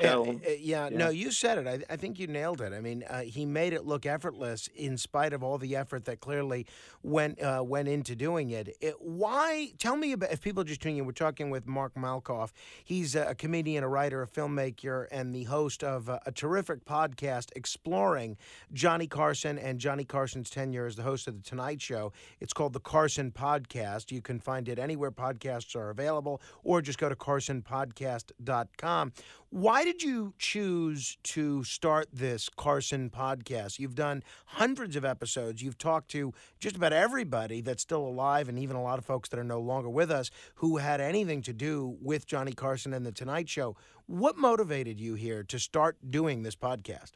So, 0.01 0.31
uh, 0.31 0.35
yeah, 0.59 0.89
yeah, 0.89 0.97
no, 0.97 1.09
you 1.11 1.31
said 1.31 1.59
it. 1.59 1.67
I, 1.67 1.93
I, 1.93 1.97
think 1.97 2.19
you 2.19 2.27
nailed 2.27 2.61
it. 2.61 2.73
I 2.73 2.81
mean, 2.81 3.05
uh, 3.09 3.21
he 3.21 3.45
made 3.45 3.73
it 3.73 3.85
look 3.85 4.07
effortless 4.07 4.69
in 4.75 4.97
spite 4.97 5.33
of 5.33 5.43
all 5.43 5.59
the 5.59 5.77
effort 5.77 6.05
that 6.07 6.21
clearly 6.21 6.67
went 7.03 7.41
uh, 7.43 7.63
went 7.65 7.89
into 7.89 8.17
doing 8.17 8.51
it. 8.51 8.77
it. 8.81 8.95
Why? 9.01 9.73
Tell 9.79 9.97
me 9.97 10.13
about 10.13 10.33
if 10.33 10.41
people 10.41 10.65
just 10.65 10.81
tuning 10.81 10.99
in. 10.99 11.07
We're 11.07 11.13
talking 11.13 11.51
with 11.51 11.67
Mark 11.67 11.95
Malkoff. 11.95 12.53
He's 12.85 13.15
a 13.15 13.35
comedian, 13.35 13.85
a 13.85 13.89
writer, 13.89 14.23
a 14.23 14.27
filmmaker, 14.27 15.07
and 15.11 15.35
the 15.35 15.45
host 15.45 15.85
of 15.85 16.09
a, 16.09 16.21
a 16.27 16.33
terrific 16.33 16.85
podcast 16.85 17.51
exploring 17.55 18.37
Johnny 18.73 19.07
Carson 19.07 19.59
and 19.59 19.79
Johnny 19.79 20.05
Carson's 20.05 20.51
tenure 20.51 20.87
as 20.87 20.97
the 20.97 21.03
host 21.03 21.29
of 21.29 21.37
the 21.37 21.43
Tonight 21.43 21.81
Show. 21.81 22.13
It's 22.41 22.53
called 22.53 22.73
the 22.73 22.81
Carson 22.81 23.31
Podcast. 23.31 24.11
You 24.11 24.23
can 24.23 24.41
find 24.41 24.69
it 24.69 24.79
anywhere 24.79 25.11
podcasts 25.11 25.77
are 25.77 25.91
available, 25.91 26.41
or 26.63 26.83
just 26.83 26.99
go 26.99 27.09
to 27.09 27.17
carsonpodcast.com. 27.17 29.13
Why 29.53 29.83
did 29.83 30.01
you 30.01 30.33
choose 30.39 31.19
to 31.25 31.65
start 31.65 32.07
this 32.13 32.49
Carson 32.49 33.11
podcast? 33.11 33.81
You've 33.81 33.97
done 33.97 34.23
hundreds 34.47 34.95
of 34.95 35.05
episodes. 35.05 35.61
You've 35.61 35.77
talked 35.77 36.09
to 36.13 36.33
just 36.61 36.77
about 36.77 36.93
everybody 36.93 37.61
that's 37.61 37.83
still 37.83 38.07
alive 38.07 38.49
and 38.49 38.61
even 38.61 38.77
a 38.77 38.83
lot 38.83 39.01
of 39.01 39.05
folks 39.05 39.29
that 39.31 39.41
are 39.41 39.45
no 39.45 39.59
longer 39.59 39.91
with 39.91 40.09
us 40.09 40.31
who 40.55 40.77
had 40.77 41.01
anything 41.01 41.43
to 41.43 41.53
do 41.53 41.97
with 42.01 42.29
Johnny 42.29 42.53
Carson 42.53 42.93
and 42.93 43.05
The 43.05 43.11
Tonight 43.11 43.49
Show. 43.49 43.75
What 44.07 44.39
motivated 44.39 45.01
you 45.01 45.15
here 45.15 45.43
to 45.43 45.59
start 45.59 45.97
doing 46.09 46.45
this 46.45 46.55
podcast? 46.55 47.11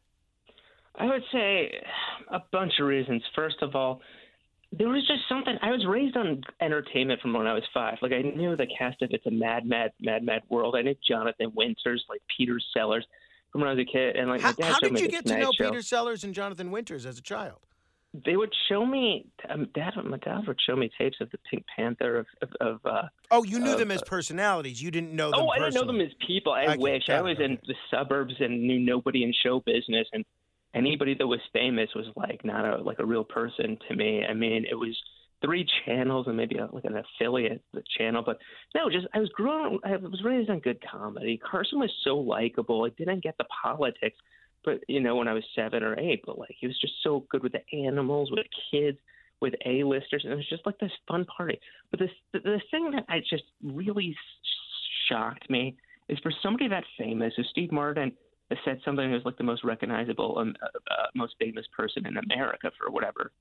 I 0.96 1.06
would 1.06 1.22
say 1.30 1.70
a 2.32 2.40
bunch 2.50 2.72
of 2.80 2.86
reasons. 2.88 3.22
First 3.36 3.62
of 3.62 3.76
all, 3.76 4.00
there 4.78 4.88
was 4.88 5.06
just 5.06 5.20
something. 5.28 5.56
I 5.62 5.70
was 5.70 5.84
raised 5.86 6.16
on 6.16 6.42
entertainment 6.60 7.20
from 7.20 7.32
when 7.32 7.46
I 7.46 7.54
was 7.54 7.62
five. 7.72 7.98
Like 8.02 8.12
I 8.12 8.22
knew 8.22 8.56
the 8.56 8.66
cast 8.78 9.02
of 9.02 9.10
It's 9.12 9.26
a 9.26 9.30
Mad, 9.30 9.66
Mad, 9.66 9.92
Mad, 10.00 10.24
Mad 10.24 10.42
World. 10.48 10.74
I 10.76 10.82
knew 10.82 10.94
Jonathan 11.06 11.52
Winters, 11.54 12.04
like 12.08 12.20
Peter 12.36 12.58
Sellers, 12.76 13.06
from 13.52 13.60
when 13.60 13.70
I 13.70 13.74
was 13.74 13.80
a 13.80 13.90
kid. 13.90 14.16
And 14.16 14.28
like 14.28 14.40
how, 14.40 14.54
how 14.60 14.80
did 14.80 14.98
you 14.98 15.08
get 15.08 15.26
to 15.26 15.38
know 15.38 15.50
show. 15.56 15.70
Peter 15.70 15.82
Sellers 15.82 16.24
and 16.24 16.34
Jonathan 16.34 16.70
Winters 16.70 17.06
as 17.06 17.18
a 17.18 17.22
child? 17.22 17.58
They 18.24 18.36
would 18.36 18.52
show 18.68 18.86
me. 18.86 19.26
Um, 19.48 19.68
dad, 19.74 19.92
my 20.04 20.18
dad 20.18 20.46
would 20.46 20.58
show 20.64 20.76
me 20.76 20.90
tapes 20.96 21.16
of 21.20 21.30
the 21.30 21.38
Pink 21.50 21.64
Panther 21.76 22.18
of. 22.18 22.26
of, 22.42 22.48
of 22.60 22.80
uh, 22.86 23.02
oh, 23.30 23.44
you 23.44 23.58
knew 23.58 23.72
of, 23.72 23.78
them 23.78 23.90
as 23.90 24.02
personalities. 24.02 24.80
You 24.82 24.90
didn't 24.90 25.12
know 25.12 25.30
them. 25.30 25.40
Oh, 25.40 25.48
I 25.48 25.58
didn't 25.58 25.74
know 25.74 25.86
them 25.86 26.00
as 26.00 26.12
people. 26.24 26.52
I, 26.52 26.64
I 26.64 26.76
wish 26.76 27.08
I 27.08 27.20
was 27.22 27.38
in 27.40 27.58
the 27.66 27.74
suburbs 27.90 28.34
and 28.40 28.62
knew 28.62 28.78
nobody 28.78 29.24
in 29.24 29.32
show 29.44 29.60
business, 29.60 30.06
and 30.12 30.24
anybody 30.74 31.14
that 31.14 31.26
was 31.26 31.40
famous 31.52 31.90
was 31.94 32.06
like 32.16 32.44
not 32.44 32.64
a 32.64 32.82
like 32.82 32.98
a 32.98 33.06
real 33.06 33.24
person 33.24 33.78
to 33.88 33.96
me. 33.96 34.24
I 34.28 34.34
mean, 34.34 34.64
it 34.68 34.74
was 34.74 34.96
three 35.44 35.66
channels 35.84 36.26
and 36.26 36.36
maybe 36.36 36.56
a, 36.56 36.68
like 36.72 36.84
an 36.84 36.96
affiliate 36.96 37.62
channel. 37.96 38.22
But 38.24 38.38
no, 38.74 38.90
just 38.90 39.06
I 39.14 39.18
was 39.18 39.28
growing. 39.30 39.78
I 39.84 39.96
was 39.96 40.22
raised 40.24 40.50
on 40.50 40.60
good 40.60 40.82
comedy. 40.90 41.38
Carson 41.38 41.78
was 41.78 41.92
so 42.02 42.16
likable. 42.16 42.84
I 42.84 42.90
didn't 42.96 43.22
get 43.22 43.36
the 43.38 43.44
politics, 43.62 44.16
but 44.64 44.80
you 44.88 45.00
know 45.00 45.16
when 45.16 45.28
I 45.28 45.34
was 45.34 45.44
seven 45.54 45.82
or 45.82 45.98
eight, 45.98 46.22
but 46.26 46.38
like 46.38 46.54
he 46.58 46.66
was 46.66 46.78
just 46.80 46.94
so 47.02 47.24
good 47.30 47.42
with 47.42 47.52
the 47.52 47.76
animals, 47.86 48.30
with 48.30 48.46
kids, 48.70 48.98
with 49.40 49.54
A-listers, 49.66 50.24
and 50.24 50.32
it 50.32 50.36
was 50.36 50.48
just 50.48 50.66
like 50.66 50.78
this 50.78 50.92
fun 51.06 51.24
party. 51.24 51.58
But 51.90 52.00
the, 52.00 52.08
the 52.32 52.60
thing 52.70 52.90
that 52.92 53.04
I 53.08 53.20
just 53.20 53.44
really 53.62 54.16
shocked 55.08 55.48
me 55.50 55.76
is 56.08 56.18
for 56.22 56.32
somebody 56.42 56.68
that 56.68 56.84
famous 56.98 57.32
as 57.38 57.46
Steve 57.50 57.72
Martin 57.72 58.12
said 58.64 58.80
something 58.84 59.08
that 59.08 59.14
was 59.14 59.24
like 59.24 59.38
the 59.38 59.44
most 59.44 59.64
recognizable, 59.64 60.38
um, 60.38 60.54
uh, 60.62 60.66
uh, 60.90 61.06
most 61.14 61.34
famous 61.38 61.66
person 61.76 62.06
in 62.06 62.16
America 62.16 62.70
for 62.78 62.90
whatever 62.90 63.32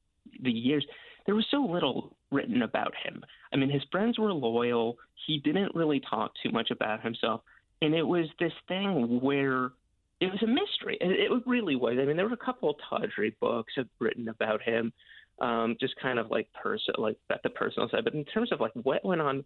the 0.41 0.51
years 0.51 0.85
there 1.25 1.35
was 1.35 1.45
so 1.51 1.57
little 1.57 2.15
written 2.31 2.61
about 2.63 2.93
him. 3.03 3.23
I 3.53 3.57
mean, 3.57 3.69
his 3.69 3.83
friends 3.91 4.19
were 4.19 4.33
loyal. 4.33 4.97
He 5.25 5.39
didn't 5.39 5.73
really 5.73 6.01
talk 6.01 6.33
too 6.41 6.51
much 6.51 6.69
about 6.71 7.01
himself. 7.01 7.41
And 7.81 7.93
it 7.93 8.03
was 8.03 8.27
this 8.39 8.53
thing 8.67 9.21
where 9.21 9.71
it 10.19 10.31
was 10.31 10.41
a 10.41 10.47
mystery. 10.47 10.97
It, 10.99 11.31
it 11.31 11.47
really 11.47 11.75
was. 11.75 11.97
I 11.99 12.05
mean, 12.05 12.17
there 12.17 12.27
were 12.27 12.33
a 12.33 12.45
couple 12.45 12.71
of 12.71 12.75
tawdry 12.89 13.35
books 13.39 13.73
written 13.99 14.29
about 14.29 14.61
him, 14.61 14.91
um, 15.39 15.75
just 15.79 15.95
kind 16.01 16.19
of 16.19 16.29
like 16.29 16.51
person, 16.53 16.95
like 16.97 17.17
at 17.29 17.41
the 17.43 17.49
personal 17.49 17.89
side. 17.89 18.03
But 18.03 18.13
in 18.13 18.25
terms 18.25 18.51
of 18.51 18.59
like 18.59 18.73
what 18.73 19.03
went 19.05 19.21
on 19.21 19.43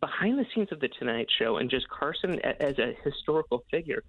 behind 0.00 0.38
the 0.38 0.46
scenes 0.54 0.72
of 0.72 0.80
the 0.80 0.88
Tonight 0.98 1.28
Show 1.38 1.58
and 1.58 1.70
just 1.70 1.88
Carson 1.88 2.40
as 2.40 2.78
a 2.78 2.94
historical 3.04 3.64
figure, 3.70 4.02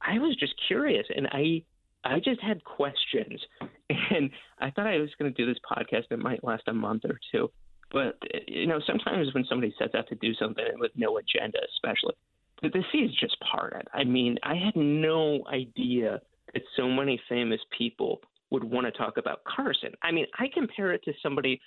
I 0.00 0.18
was 0.18 0.36
just 0.36 0.54
curious, 0.66 1.06
and 1.14 1.26
I 1.28 1.62
I 2.04 2.20
just 2.20 2.40
had 2.40 2.62
questions, 2.64 3.40
and 4.10 4.30
I 4.60 4.70
thought 4.70 4.86
I 4.86 4.98
was 4.98 5.10
going 5.18 5.32
to 5.32 5.36
do 5.36 5.46
this 5.46 5.60
podcast. 5.70 6.04
It 6.10 6.18
might 6.18 6.44
last 6.44 6.64
a 6.68 6.72
month 6.72 7.04
or 7.04 7.18
two, 7.32 7.50
but 7.92 8.16
you 8.46 8.66
know, 8.66 8.80
sometimes 8.86 9.32
when 9.34 9.44
somebody 9.48 9.74
sets 9.78 9.94
out 9.94 10.08
to 10.08 10.14
do 10.16 10.34
something 10.34 10.64
with 10.78 10.92
no 10.96 11.18
agenda, 11.18 11.58
especially, 11.74 12.14
the, 12.62 12.68
the 12.68 12.84
sea 12.92 12.98
is 12.98 13.14
just 13.20 13.36
parted. 13.40 13.86
I 13.92 14.04
mean, 14.04 14.38
I 14.42 14.54
had 14.54 14.76
no 14.76 15.44
idea 15.52 16.20
that 16.52 16.62
so 16.76 16.88
many 16.88 17.20
famous 17.28 17.60
people 17.76 18.20
would 18.50 18.64
want 18.64 18.86
to 18.86 18.92
talk 18.92 19.16
about 19.16 19.42
Carson. 19.44 19.90
I 20.02 20.12
mean, 20.12 20.26
I 20.38 20.46
compare 20.52 20.92
it 20.92 21.02
to 21.04 21.12
somebody 21.22 21.60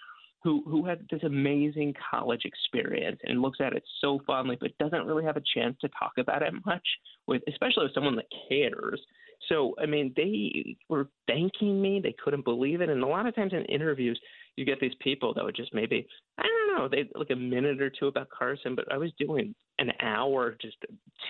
who 0.43 0.63
who 0.65 0.86
had 0.86 1.05
this 1.12 1.24
amazing 1.24 1.93
college 2.10 2.41
experience 2.46 3.19
and 3.24 3.41
looks 3.41 3.60
at 3.62 3.74
it 3.74 3.84
so 4.01 4.19
fondly, 4.25 4.58
but 4.60 4.77
doesn't 4.77 5.05
really 5.05 5.24
have 5.24 5.38
a 5.38 5.43
chance 5.53 5.75
to 5.81 5.89
talk 6.00 6.13
about 6.17 6.41
it 6.41 6.53
much 6.65 6.86
with, 7.27 7.41
especially 7.48 7.84
with 7.84 7.93
someone 7.93 8.15
that 8.15 8.25
cares. 8.48 9.01
So, 9.48 9.74
I 9.81 9.86
mean, 9.86 10.13
they 10.15 10.75
were 10.89 11.08
thanking 11.27 11.81
me. 11.81 12.00
They 12.01 12.15
couldn't 12.24 12.43
believe 12.43 12.81
it. 12.81 12.89
And 12.89 13.03
a 13.03 13.08
lot 13.08 13.25
of 13.25 13.36
times 13.36 13.53
in 13.53 13.63
interviews, 13.65 14.19
you 14.58 14.65
get 14.65 14.79
these 14.79 14.93
people 15.00 15.34
that 15.34 15.43
would 15.43 15.55
just 15.55 15.74
maybe, 15.74 16.05
I 16.38 16.43
don't 16.43 16.77
know, 16.77 16.89
they 16.89 17.10
like 17.17 17.29
a 17.31 17.36
minute 17.36 17.81
or 17.81 17.89
two 17.89 18.08
about 18.08 18.29
Carson, 18.29 18.75
but 18.75 18.91
I 18.91 18.98
was 18.98 19.12
doing 19.17 19.55
an 19.77 19.91
hour, 20.01 20.58
just 20.62 20.75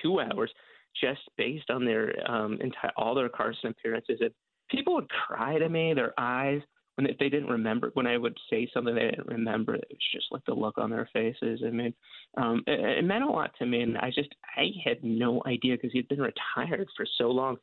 two 0.01 0.19
hours, 0.19 0.51
just 0.99 1.21
based 1.37 1.69
on 1.69 1.85
their 1.85 2.13
um, 2.29 2.57
entire 2.61 2.91
all 2.97 3.13
their 3.15 3.29
Carson 3.29 3.69
appearances. 3.69 4.17
And 4.21 4.31
people 4.69 4.95
would 4.95 5.09
cry 5.09 5.59
to 5.59 5.69
me, 5.69 5.93
their 5.93 6.13
eyes 6.17 6.61
when 6.99 7.09
if 7.09 7.17
they 7.17 7.29
didn't 7.29 7.49
remember 7.49 7.91
when 7.93 8.07
I 8.07 8.17
would 8.17 8.37
say 8.49 8.69
something 8.73 8.93
they 8.93 9.11
didn't 9.11 9.27
remember, 9.27 9.73
it 9.75 9.87
was 9.89 10.11
just 10.13 10.25
like 10.31 10.43
the 10.45 10.53
look 10.53 10.77
on 10.77 10.89
their 10.89 11.09
faces. 11.13 11.61
I 11.65 11.69
mean, 11.69 11.93
um, 12.35 12.61
it, 12.67 12.77
it 12.77 13.05
meant 13.05 13.23
a 13.23 13.29
lot 13.29 13.51
to 13.59 13.65
me, 13.65 13.81
and 13.81 13.97
I 13.97 14.11
just 14.13 14.27
I 14.57 14.65
had 14.83 15.01
no 15.01 15.41
idea 15.45 15.75
because 15.75 15.93
he'd 15.93 16.09
been 16.09 16.19
retired 16.19 16.89
for 16.97 17.05
so 17.17 17.31
long 17.31 17.55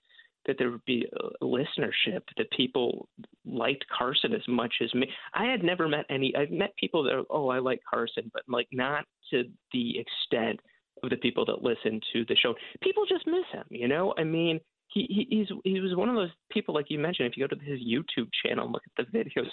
that 0.46 0.56
there 0.58 0.70
would 0.70 0.84
be 0.86 1.06
a 1.40 1.44
listenership 1.44 2.22
that 2.38 2.50
people 2.56 3.08
liked 3.44 3.84
Carson 3.96 4.32
as 4.32 4.46
much 4.48 4.72
as 4.82 4.94
me. 4.94 5.06
I 5.34 5.44
had 5.44 5.62
never 5.62 5.86
met 5.86 6.06
any. 6.08 6.34
I've 6.34 6.50
met 6.50 6.74
people 6.78 7.02
that 7.02 7.26
oh 7.28 7.48
I 7.48 7.58
like 7.58 7.82
Carson, 7.88 8.30
but 8.32 8.42
like 8.48 8.68
not 8.72 9.04
to 9.32 9.44
the 9.74 9.98
extent 9.98 10.60
of 11.02 11.10
the 11.10 11.16
people 11.16 11.44
that 11.44 11.62
listen 11.62 12.00
to 12.14 12.24
the 12.26 12.36
show. 12.36 12.54
People 12.80 13.04
just 13.06 13.26
miss 13.26 13.44
him, 13.52 13.64
you 13.68 13.86
know. 13.86 14.14
I 14.16 14.24
mean, 14.24 14.60
he, 14.88 15.06
he 15.08 15.36
he's 15.36 15.48
he 15.64 15.80
was 15.80 15.94
one 15.94 16.08
of 16.08 16.14
those 16.14 16.30
people 16.50 16.74
like 16.74 16.86
you 16.88 16.98
mentioned. 16.98 17.28
If 17.28 17.36
you 17.36 17.46
go 17.46 17.54
to 17.54 17.62
his 17.62 17.80
YouTube 17.80 18.28
channel 18.44 18.64
and 18.64 18.72
look 18.72 18.82
at 18.98 19.06
the 19.12 19.18
videos, 19.18 19.48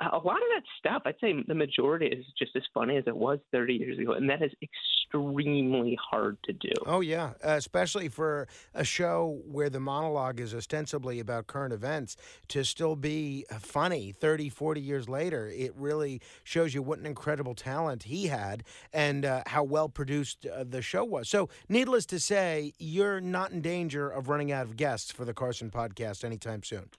a 0.00 0.18
lot 0.18 0.36
of 0.36 0.48
that 0.54 0.62
stuff, 0.78 1.02
I'd 1.04 1.14
say 1.20 1.34
the 1.46 1.54
majority 1.54 2.06
is 2.06 2.24
just 2.38 2.52
as 2.56 2.62
funny 2.72 2.96
as 2.96 3.04
it 3.06 3.16
was 3.16 3.38
30 3.52 3.74
years 3.74 3.98
ago, 3.98 4.12
and 4.12 4.28
that 4.30 4.42
is 4.42 4.52
extremely 4.62 5.98
hard 6.10 6.38
to 6.44 6.52
do. 6.52 6.72
Oh 6.86 7.00
yeah, 7.00 7.32
especially 7.42 8.08
for 8.08 8.48
a 8.74 8.84
show 8.84 9.40
where 9.46 9.70
the 9.70 9.80
monologue 9.80 10.40
is 10.40 10.54
ostensibly 10.54 11.20
about 11.20 11.46
current 11.46 11.72
events 11.72 12.16
to 12.48 12.64
still 12.64 12.96
be 12.96 13.44
funny 13.58 14.12
30, 14.12 14.48
40 14.48 14.80
years 14.80 15.08
later. 15.08 15.48
It 15.48 15.74
really 15.76 16.20
shows 16.44 16.74
you 16.74 16.82
what 16.82 16.98
an 16.98 17.06
incredible 17.06 17.54
talent 17.54 18.04
he 18.04 18.26
had 18.28 18.64
and 18.92 19.24
uh, 19.24 19.42
how 19.46 19.62
well 19.64 19.88
produced 19.88 20.46
uh, 20.46 20.64
the 20.68 20.82
show 20.82 21.04
was. 21.04 21.28
So, 21.28 21.48
needless 21.68 22.06
to 22.06 22.20
say, 22.20 22.72
you're 22.78 23.20
not 23.20 23.52
in 23.52 23.60
danger 23.60 24.08
of 24.08 24.28
running 24.28 24.52
out 24.52 24.66
of 24.66 24.69
guests 24.76 25.12
for 25.12 25.24
the 25.24 25.34
Carson 25.34 25.70
podcast 25.70 26.24
anytime 26.24 26.62
soon. 26.62 26.90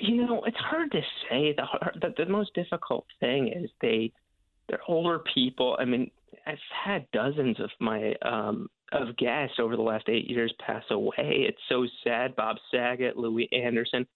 You 0.00 0.16
know, 0.16 0.42
it's 0.44 0.56
hard 0.56 0.90
to 0.92 1.00
say. 1.28 1.54
The, 1.54 1.64
the 2.00 2.24
the 2.24 2.30
most 2.30 2.54
difficult 2.54 3.04
thing 3.20 3.48
is 3.48 3.70
they 3.80 4.12
they're 4.68 4.80
older 4.88 5.20
people. 5.34 5.76
I 5.78 5.84
mean, 5.84 6.10
I've 6.46 6.58
had 6.84 7.06
dozens 7.12 7.60
of 7.60 7.70
my 7.80 8.14
um, 8.22 8.68
of 8.92 9.16
guests 9.16 9.56
over 9.58 9.76
the 9.76 9.82
last 9.82 10.08
eight 10.08 10.28
years 10.28 10.52
pass 10.64 10.84
away. 10.90 11.46
It's 11.48 11.60
so 11.68 11.86
sad. 12.02 12.34
Bob 12.34 12.56
Saget, 12.70 13.16
Louie 13.16 13.48
Anderson, 13.52 14.06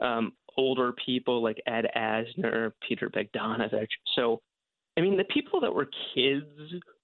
um, 0.00 0.32
older 0.56 0.92
people 1.04 1.42
like 1.42 1.60
Ed 1.66 1.86
Asner, 1.96 2.72
Peter 2.86 3.10
Bogdanovich. 3.10 3.88
So, 4.14 4.40
I 4.96 5.00
mean, 5.00 5.16
the 5.16 5.24
people 5.24 5.60
that 5.60 5.74
were 5.74 5.88
kids 6.14 6.46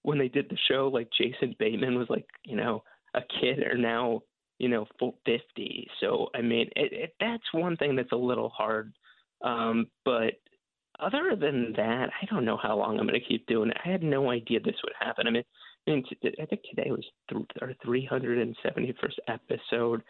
when 0.03 0.19
they 0.19 0.29
did 0.29 0.49
the 0.49 0.59
show, 0.69 0.91
like 0.93 1.09
Jason 1.17 1.55
Bateman 1.59 1.97
was 1.97 2.09
like, 2.09 2.27
you 2.45 2.57
know, 2.57 2.83
a 3.15 3.21
kid, 3.41 3.63
are 3.63 3.77
now 3.77 4.23
you 4.63 4.69
know, 4.69 4.87
full 4.97 5.17
50. 5.27 5.89
So, 6.01 6.29
I 6.37 6.41
mean, 6.41 6.69
it, 6.77 6.93
it, 6.93 7.15
that's 7.19 7.43
one 7.53 7.77
thing 7.77 7.97
that's 7.97 8.13
a 8.13 8.17
little 8.17 8.49
hard. 8.49 8.93
Um, 9.43 9.89
but 10.05 10.35
other 11.01 11.35
than 11.35 11.73
that, 11.77 12.11
I 12.23 12.27
don't 12.31 12.45
know 12.45 12.57
how 12.63 12.77
long 12.77 13.01
I'm 13.01 13.09
going 13.09 13.21
to 13.21 13.29
keep 13.29 13.45
doing 13.49 13.71
it. 13.71 13.77
I 13.85 13.89
had 13.89 14.05
no 14.05 14.31
idea 14.31 14.61
this 14.61 14.77
would 14.85 14.93
happen. 15.01 15.27
I 15.27 15.31
mean, 15.31 15.43
I, 15.89 15.91
mean, 15.91 16.05
I 16.41 16.47
think 16.47 16.63
today 16.63 16.93
was 16.93 17.05
th- 17.29 17.45
our 17.61 17.73
371st 17.85 19.19
episode. 19.27 20.03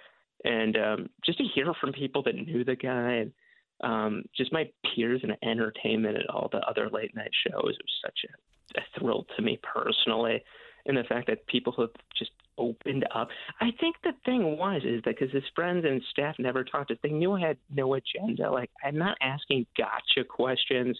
And 0.44 0.76
um, 0.76 1.08
just 1.24 1.38
to 1.38 1.44
hear 1.54 1.72
from 1.80 1.94
people 1.94 2.22
that 2.24 2.34
knew 2.34 2.62
the 2.62 2.76
guy 2.76 3.24
and 3.24 3.32
um, 3.82 4.22
just 4.36 4.52
my 4.52 4.68
peers 4.94 5.22
in 5.24 5.34
entertainment 5.48 6.18
and 6.18 6.26
all 6.28 6.50
the 6.52 6.58
other 6.58 6.90
late 6.90 7.16
night 7.16 7.30
shows, 7.46 7.74
it 7.78 7.86
was 7.86 8.00
such 8.04 8.18
a, 8.28 8.80
a 8.80 9.00
thrill 9.00 9.24
to 9.34 9.42
me 9.42 9.58
personally. 9.62 10.44
And 10.86 10.96
the 10.96 11.04
fact 11.04 11.28
that 11.28 11.46
people 11.46 11.72
have 11.78 11.90
just 12.18 12.32
opened 12.58 13.06
up. 13.14 13.28
I 13.60 13.70
think 13.80 13.96
the 14.02 14.12
thing 14.24 14.56
was 14.56 14.82
is 14.84 15.02
that 15.04 15.18
because 15.18 15.32
his 15.32 15.44
friends 15.54 15.84
and 15.84 16.02
staff 16.10 16.36
never 16.38 16.64
talked 16.64 16.88
to 16.88 16.94
us, 16.94 17.00
they 17.02 17.10
knew 17.10 17.32
I 17.32 17.40
had 17.40 17.56
no 17.70 17.94
agenda. 17.94 18.50
Like 18.50 18.70
I'm 18.84 18.96
not 18.96 19.16
asking 19.20 19.66
gotcha 19.76 20.26
questions 20.28 20.98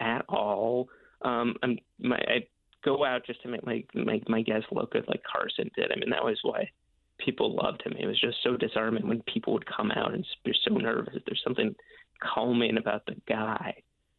at 0.00 0.24
all. 0.28 0.88
Um, 1.22 1.54
I'm 1.62 1.78
my 1.98 2.16
I 2.16 2.46
go 2.84 3.04
out 3.04 3.26
just 3.26 3.42
to 3.42 3.48
make 3.48 3.64
my 3.64 3.84
my 3.94 4.20
my 4.28 4.42
guests 4.42 4.66
look 4.70 4.92
good, 4.92 5.06
like 5.08 5.22
Carson 5.30 5.70
did. 5.76 5.90
I 5.92 5.98
mean 5.98 6.10
that 6.10 6.24
was 6.24 6.38
why 6.42 6.70
people 7.18 7.56
loved 7.56 7.82
him. 7.82 7.94
It 7.98 8.06
was 8.06 8.20
just 8.20 8.38
so 8.42 8.56
disarming 8.56 9.06
when 9.06 9.22
people 9.22 9.52
would 9.52 9.66
come 9.66 9.90
out 9.92 10.14
and 10.14 10.26
be 10.44 10.52
so 10.66 10.74
nervous. 10.74 11.14
There's 11.26 11.42
something 11.44 11.74
calming 12.20 12.78
about 12.78 13.06
the 13.06 13.16
guy, 13.28 13.74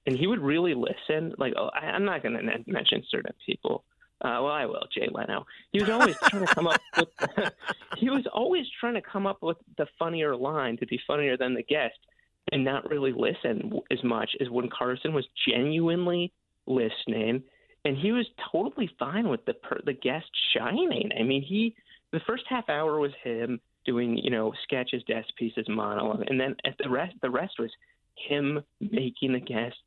and 0.06 0.18
he 0.18 0.28
would 0.28 0.40
really 0.40 0.74
listen. 0.74 1.34
Like 1.38 1.54
oh, 1.58 1.70
I, 1.74 1.88
I'm 1.88 2.06
not 2.06 2.24
going 2.24 2.36
to 2.36 2.72
mention 2.72 3.04
certain 3.10 3.34
people 3.46 3.84
uh, 4.24 4.40
well, 4.42 4.48
I 4.48 4.66
will, 4.66 4.88
Jay 4.94 5.10
Leno. 5.12 5.46
He 5.72 5.82
was 5.82 5.90
always 5.90 6.16
trying 6.30 6.46
to 6.46 6.56
come 6.56 6.68
up 6.68 6.82
with. 6.98 7.54
he 7.98 8.10
was 8.10 8.26
always 8.34 8.66
trying 8.80 8.94
to 8.94 9.02
come 9.02 9.28
up 9.28 9.42
with 9.42 9.58
the 9.78 9.88
funnier 10.00 10.36
line 10.36 10.78
to 10.78 10.88
be 10.88 11.00
funnier 11.06 11.36
than 11.36 11.54
the 11.54 11.64
guest, 11.64 11.98
and 12.52 12.64
not 12.64 12.90
really 12.90 13.12
listen 13.12 13.80
as 13.92 14.02
much 14.04 14.32
as 14.40 14.50
when 14.50 14.70
Carson 14.70 15.14
was 15.14 15.26
genuinely 15.48 16.32
listening, 16.66 17.44
and 17.84 17.98
he 17.98 18.14
was 18.14 18.26
totally 18.52 18.90
fine 18.98 19.28
with 19.28 19.44
the 19.46 19.56
per, 19.56 19.80
the 19.86 19.94
guest 19.94 20.30
shining. 20.56 21.12
I 21.20 21.24
mean, 21.24 21.44
he 21.44 21.76
the 22.14 22.22
first 22.26 22.44
half 22.48 22.70
hour 22.70 23.00
was 23.00 23.12
him 23.24 23.60
doing 23.86 24.18
you 24.18 24.30
know 24.30 24.54
sketches, 24.64 25.04
desk 25.04 25.28
pieces, 25.38 25.66
monologue, 25.68 26.24
and 26.28 26.40
then 26.40 26.56
at 26.66 26.76
the 26.82 26.90
rest 26.90 27.16
the 27.22 27.30
rest 27.30 27.56
was 27.60 27.72
him 28.16 28.64
making 28.80 29.34
the 29.34 29.40
guests 29.40 29.78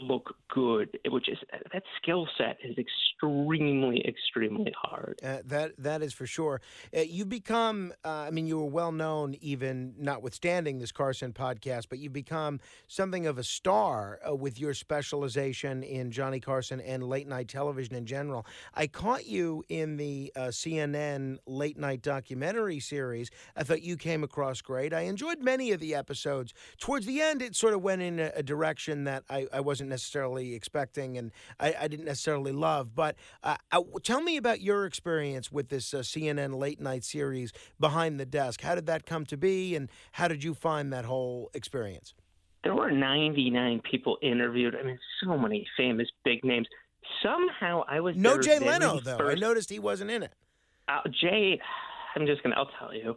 look 0.00 0.34
good, 0.48 0.98
which 1.10 1.28
is 1.28 1.38
that 1.72 1.82
skill 2.00 2.28
set 2.36 2.58
is 2.64 2.76
extremely, 2.78 4.04
extremely 4.06 4.72
hard. 4.80 5.18
Uh, 5.22 5.38
that 5.44 5.72
that 5.78 6.02
is 6.02 6.12
for 6.12 6.26
sure. 6.26 6.60
Uh, 6.96 7.00
you 7.00 7.24
become, 7.24 7.92
uh, 8.04 8.08
I 8.08 8.30
mean, 8.30 8.46
you 8.46 8.58
were 8.58 8.66
well 8.66 8.92
known, 8.92 9.34
even 9.40 9.94
notwithstanding 9.98 10.78
this 10.78 10.92
Carson 10.92 11.32
podcast, 11.32 11.86
but 11.88 11.98
you've 11.98 12.12
become 12.12 12.60
something 12.86 13.26
of 13.26 13.38
a 13.38 13.44
star 13.44 14.20
uh, 14.26 14.34
with 14.34 14.58
your 14.58 14.74
specialization 14.74 15.82
in 15.82 16.10
Johnny 16.10 16.40
Carson 16.40 16.80
and 16.80 17.02
late 17.02 17.28
night 17.28 17.48
television 17.48 17.94
in 17.94 18.06
general. 18.06 18.46
I 18.74 18.86
caught 18.86 19.26
you 19.26 19.64
in 19.68 19.96
the 19.96 20.32
uh, 20.36 20.40
CNN 20.48 21.38
late 21.46 21.78
night 21.78 22.02
documentary 22.02 22.80
series. 22.80 23.30
I 23.56 23.64
thought 23.64 23.82
you 23.82 23.96
came 23.96 24.22
across 24.22 24.60
great. 24.60 24.92
I 24.92 25.02
enjoyed 25.02 25.40
many 25.40 25.72
of 25.72 25.80
the 25.80 25.94
episodes. 25.94 26.54
Towards 26.78 27.06
the 27.06 27.20
end, 27.20 27.42
it 27.42 27.56
sort 27.56 27.74
of 27.74 27.82
went 27.82 28.02
in 28.02 28.18
a, 28.20 28.32
a 28.36 28.42
direction 28.42 29.04
that 29.04 29.24
I, 29.28 29.46
I 29.52 29.60
wasn't 29.60 29.87
wasn't 29.88 29.90
necessarily 29.90 30.54
expecting 30.54 31.18
and 31.18 31.32
I, 31.58 31.74
I 31.80 31.88
didn't 31.88 32.06
necessarily 32.06 32.52
love. 32.52 32.94
But 32.94 33.16
uh, 33.42 33.56
I, 33.72 33.82
tell 34.02 34.20
me 34.20 34.36
about 34.36 34.60
your 34.60 34.86
experience 34.86 35.50
with 35.50 35.68
this 35.68 35.94
uh, 35.94 35.98
CNN 35.98 36.58
late 36.58 36.80
night 36.80 37.04
series, 37.04 37.52
Behind 37.80 38.20
the 38.20 38.26
Desk. 38.26 38.60
How 38.60 38.74
did 38.74 38.86
that 38.86 39.06
come 39.06 39.24
to 39.26 39.36
be, 39.36 39.74
and 39.74 39.90
how 40.12 40.28
did 40.28 40.44
you 40.44 40.54
find 40.54 40.92
that 40.92 41.04
whole 41.04 41.50
experience? 41.54 42.14
There 42.64 42.74
were 42.74 42.90
99 42.90 43.82
people 43.90 44.18
interviewed. 44.22 44.74
I 44.74 44.82
mean, 44.84 44.98
so 45.24 45.38
many 45.38 45.66
famous 45.76 46.08
big 46.24 46.44
names. 46.44 46.66
Somehow 47.22 47.84
I 47.88 48.00
was 48.00 48.16
no 48.16 48.38
Jay 48.38 48.58
Leno 48.58 49.00
though. 49.00 49.16
First. 49.16 49.36
I 49.36 49.40
noticed 49.40 49.70
he 49.70 49.78
wasn't 49.78 50.10
in 50.10 50.22
it. 50.24 50.32
Uh, 50.88 51.00
Jay, 51.20 51.58
I'm 52.14 52.26
just 52.26 52.42
gonna. 52.42 52.56
I'll 52.56 52.70
tell 52.78 52.92
you 52.92 53.16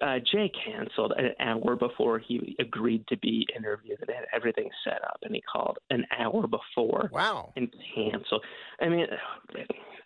uh, 0.00 0.18
Jay 0.32 0.50
canceled 0.64 1.12
an 1.16 1.30
hour 1.40 1.76
before 1.76 2.18
he 2.18 2.56
agreed 2.58 3.06
to 3.08 3.16
be 3.18 3.46
interviewed. 3.56 3.98
They 4.06 4.14
had 4.14 4.26
everything 4.34 4.68
set 4.84 5.02
up, 5.04 5.18
and 5.22 5.34
he 5.34 5.42
called 5.42 5.78
an 5.90 6.04
hour 6.18 6.46
before. 6.46 7.10
Wow! 7.12 7.52
And 7.56 7.72
canceled. 7.94 8.44
I 8.80 8.88
mean, 8.88 9.06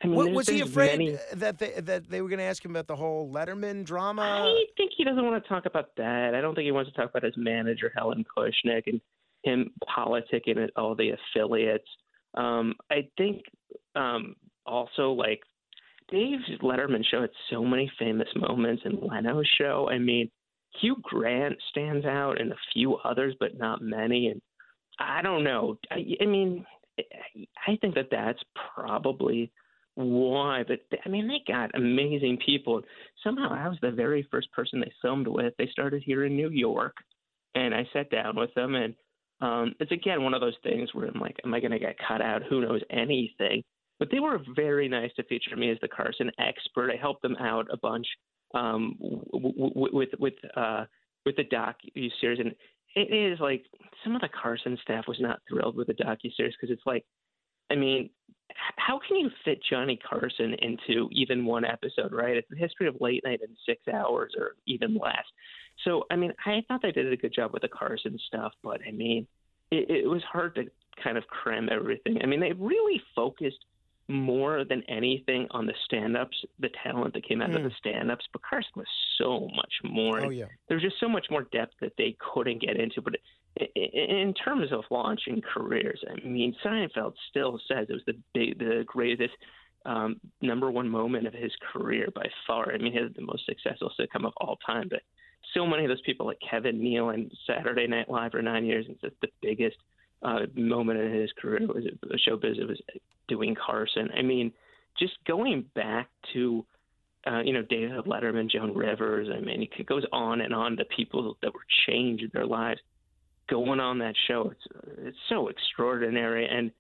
I 0.03 0.07
mean, 0.07 0.17
what, 0.17 0.33
was 0.33 0.49
he 0.49 0.61
afraid 0.61 0.99
many... 0.99 1.19
that 1.35 1.59
they, 1.59 1.81
that 1.81 2.11
they 2.11 2.23
were 2.23 2.29
going 2.29 2.39
to 2.39 2.45
ask 2.45 2.65
him 2.65 2.73
about 2.73 2.87
the 2.87 2.97
whole 2.97 3.31
Letterman 3.33 3.85
drama? 3.85 4.23
I 4.23 4.65
think 4.77 4.93
he 4.97 5.05
doesn't 5.05 5.25
want 5.25 5.43
to 5.43 5.49
talk 5.49 5.67
about 5.67 5.95
that. 5.97 6.35
I 6.35 6.41
don't 6.41 6.55
think 6.55 6.65
he 6.65 6.73
wants 6.73 6.91
to 6.91 6.97
talk 6.97 7.11
about 7.11 7.23
his 7.23 7.37
manager 7.37 7.93
Helen 7.95 8.25
Kushnick 8.37 8.85
and 8.87 9.01
him 9.45 9.71
politicking 9.97 10.63
at 10.63 10.71
all 10.77 10.95
the 10.95 11.11
affiliates. 11.11 11.89
Um, 12.35 12.75
I 12.91 13.09
think 13.17 13.43
um, 13.95 14.37
also 14.67 15.13
like 15.13 15.41
Dave's 16.13 16.61
Letterman 16.63 17.05
show 17.11 17.23
had 17.23 17.31
so 17.51 17.65
many 17.65 17.91
famous 17.99 18.29
moments, 18.37 18.83
and 18.85 18.99
Leno's 19.03 19.51
show. 19.59 19.89
I 19.91 19.99
mean, 19.99 20.31
Hugh 20.81 20.97
Grant 21.03 21.57
stands 21.71 22.05
out, 22.05 22.41
and 22.41 22.53
a 22.53 22.57
few 22.73 22.97
others, 22.97 23.35
but 23.41 23.59
not 23.59 23.83
many. 23.83 24.29
And 24.29 24.41
I 25.01 25.23
don't 25.23 25.43
know. 25.43 25.79
I, 25.91 26.05
I 26.21 26.27
mean, 26.27 26.65
I 27.67 27.77
think 27.81 27.95
that 27.95 28.09
that's 28.11 28.41
probably 28.75 29.51
why. 29.95 30.65
But 30.69 30.81
I 31.05 31.09
mean, 31.09 31.29
they 31.29 31.41
got 31.51 31.75
amazing 31.75 32.39
people. 32.45 32.83
Somehow, 33.25 33.49
I 33.51 33.69
was 33.69 33.79
the 33.81 33.91
very 33.91 34.27
first 34.31 34.53
person 34.53 34.81
they 34.81 34.93
filmed 35.01 35.27
with. 35.27 35.55
They 35.59 35.69
started 35.73 36.03
here 36.05 36.27
in 36.27 36.37
New 36.37 36.51
York, 36.51 36.95
and 37.55 37.75
I 37.75 37.89
sat 37.93 38.11
down 38.11 38.37
with 38.37 38.53
them, 38.55 38.75
and 38.75 38.95
um, 39.41 39.75
it's 39.81 39.93
again 39.93 40.23
one 40.23 40.35
of 40.35 40.41
those 40.41 40.57
things 40.63 40.91
where 40.93 41.09
I'm 41.09 41.21
like, 41.21 41.37
am 41.45 41.55
I 41.55 41.61
going 41.61 41.73
to 41.73 41.79
get 41.79 41.97
cut 42.07 42.21
out? 42.21 42.43
Who 42.49 42.61
knows 42.61 42.83
anything? 42.91 43.63
But 44.03 44.11
they 44.11 44.19
were 44.19 44.41
very 44.57 44.89
nice 44.89 45.13
to 45.15 45.23
feature 45.23 45.55
me 45.55 45.71
as 45.71 45.79
the 45.81 45.87
Carson 45.87 46.29
expert. 46.41 46.91
I 46.91 46.97
helped 46.97 47.23
them 47.23 47.37
out 47.37 47.69
a 47.73 47.77
bunch 47.77 48.05
um, 48.53 48.97
w- 48.99 49.25
w- 49.33 49.97
with 49.97 50.09
with 50.19 50.35
uh, 50.57 50.87
with 51.25 51.37
the 51.37 51.45
docu 51.45 52.11
series, 52.21 52.41
and 52.41 52.53
it 52.97 53.15
is 53.15 53.39
like 53.39 53.65
some 54.03 54.17
of 54.17 54.21
the 54.21 54.29
Carson 54.29 54.77
staff 54.83 55.05
was 55.07 55.19
not 55.21 55.39
thrilled 55.49 55.77
with 55.77 55.87
the 55.87 55.95
docu 55.95 56.35
series 56.37 56.53
because 56.61 56.75
it's 56.75 56.85
like, 56.85 57.05
I 57.71 57.77
mean, 57.77 58.11
how 58.77 58.99
can 59.07 59.19
you 59.19 59.31
fit 59.45 59.61
Johnny 59.71 59.97
Carson 59.97 60.55
into 60.55 61.09
even 61.13 61.47
one 61.47 61.65
episode, 61.65 62.13
right? 62.13 62.37
It's 62.37 62.49
the 62.51 62.57
history 62.57 62.89
of 62.89 62.97
late 63.01 63.23
night 63.25 63.39
in 63.41 63.55
six 63.65 63.83
hours 63.87 64.33
or 64.37 64.57
even 64.67 64.97
less. 64.97 65.23
So, 65.85 66.07
I 66.11 66.17
mean, 66.17 66.33
I 66.45 66.65
thought 66.67 66.83
they 66.83 66.91
did 66.91 67.13
a 67.13 67.17
good 67.17 67.33
job 67.33 67.53
with 67.53 67.63
the 67.63 67.69
Carson 67.69 68.19
stuff, 68.27 68.51
but 68.65 68.81
I 68.85 68.91
mean, 68.91 69.29
it, 69.71 69.89
it 69.89 70.11
was 70.11 70.25
hard 70.25 70.57
to 70.57 70.65
kind 71.01 71.17
of 71.17 71.25
cram 71.29 71.69
everything. 71.71 72.19
I 72.21 72.27
mean, 72.27 72.41
they 72.41 72.53
really 72.53 73.01
focused 73.15 73.65
more 74.09 74.65
than 74.65 74.83
anything 74.89 75.47
on 75.53 75.67
the 75.67 75.75
stand-ups, 75.85 76.37
the 76.59 76.71
talent 76.83 77.15
that 77.15 77.27
came 77.27 77.41
out 77.41 77.51
mm. 77.51 77.57
of 77.57 77.63
the 77.63 77.69
hmm. 77.69 77.75
stand-ups. 77.79 78.25
But 78.33 78.43
Carson 78.43 78.73
was 78.77 78.87
so 79.19 79.49
much 79.55 79.73
more. 79.85 80.27
Oh 80.27 80.31
yeah. 80.31 80.47
There's 80.69 80.83
just 80.83 81.01
so 81.01 81.09
much 81.09 81.27
more 81.31 81.45
depth 81.53 81.75
that 81.81 81.93
they 81.97 82.17
couldn't 82.19 82.61
get 82.61 82.77
into. 82.77 83.01
But 83.01 83.17
in 83.75 84.35
terms 84.35 84.73
of 84.73 84.85
launching 84.91 85.41
careers, 85.43 86.03
I 86.11 86.27
mean, 86.27 86.55
Seinfeld 86.65 87.15
still 87.31 87.61
says 87.69 87.87
it 87.89 87.93
was 87.93 88.03
the 88.07 88.19
big, 88.35 88.59
the 88.59 88.85
greatest 88.87 89.35
um, 89.85 90.21
number 90.41 90.71
one 90.71 90.89
moment 90.89 91.27
of 91.27 91.35
his 91.35 91.53
career 91.73 92.09
by 92.15 92.27
far. 92.47 92.73
I 92.73 92.79
mean, 92.79 92.93
he 92.93 92.99
had 92.99 93.15
the 93.15 93.23
most 93.23 93.47
successful 93.47 93.93
sitcom 93.99 94.27
of 94.27 94.33
all 94.39 94.59
time. 94.65 94.89
But 94.89 95.03
so 95.55 95.67
many 95.67 95.85
of 95.85 95.89
those 95.89 96.01
people, 96.03 96.27
like 96.27 96.39
Kevin 96.49 96.81
Nealon, 96.81 97.31
Saturday 97.47 97.87
Night 97.87 98.11
Live 98.11 98.33
for 98.33 98.43
nine 98.43 98.65
years, 98.65 98.87
and 98.87 98.97
it's 99.03 99.17
the 99.21 99.29
biggest 99.41 99.77
uh, 100.23 100.41
moment 100.55 101.01
in 101.01 101.13
his 101.13 101.31
career 101.41 101.67
was 101.67 101.85
a 101.87 102.31
showbiz. 102.31 102.59
It 102.59 102.69
was 102.69 102.81
doing 103.29 103.55
Carson. 103.55 104.09
I 104.17 104.23
mean, 104.23 104.53
just 104.99 105.15
going 105.27 105.65
back 105.75 106.09
to 106.33 106.65
uh, 107.27 107.41
you 107.41 107.53
know 107.53 107.63
David 107.63 108.05
Letterman, 108.05 108.51
Joan 108.51 108.75
Rivers. 108.75 109.29
I 109.35 109.41
mean, 109.41 109.63
it 109.63 109.87
goes 109.87 110.05
on 110.13 110.41
and 110.41 110.55
on. 110.55 110.77
The 110.77 110.85
people 110.97 111.37
that 111.43 111.53
were 111.55 111.67
changed 111.87 112.25
their 112.33 112.47
lives 112.47 112.81
going 113.49 113.81
on 113.81 113.99
that 113.99 114.15
show. 114.29 114.53
It's 114.53 114.77
it's 114.99 115.19
so 115.29 115.49
extraordinary, 115.49 116.47
and 116.47 116.71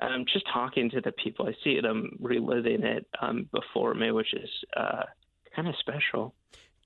um, 0.00 0.24
just 0.32 0.46
talking 0.52 0.90
to 0.90 1.00
the 1.00 1.12
people, 1.12 1.46
I 1.46 1.54
see 1.64 1.80
them 1.80 2.16
reliving 2.20 2.84
it 2.84 3.06
um, 3.20 3.48
before 3.52 3.94
me, 3.94 4.12
which 4.12 4.32
is 4.34 4.50
uh, 4.76 5.02
kind 5.54 5.68
of 5.68 5.74
special. 5.80 6.34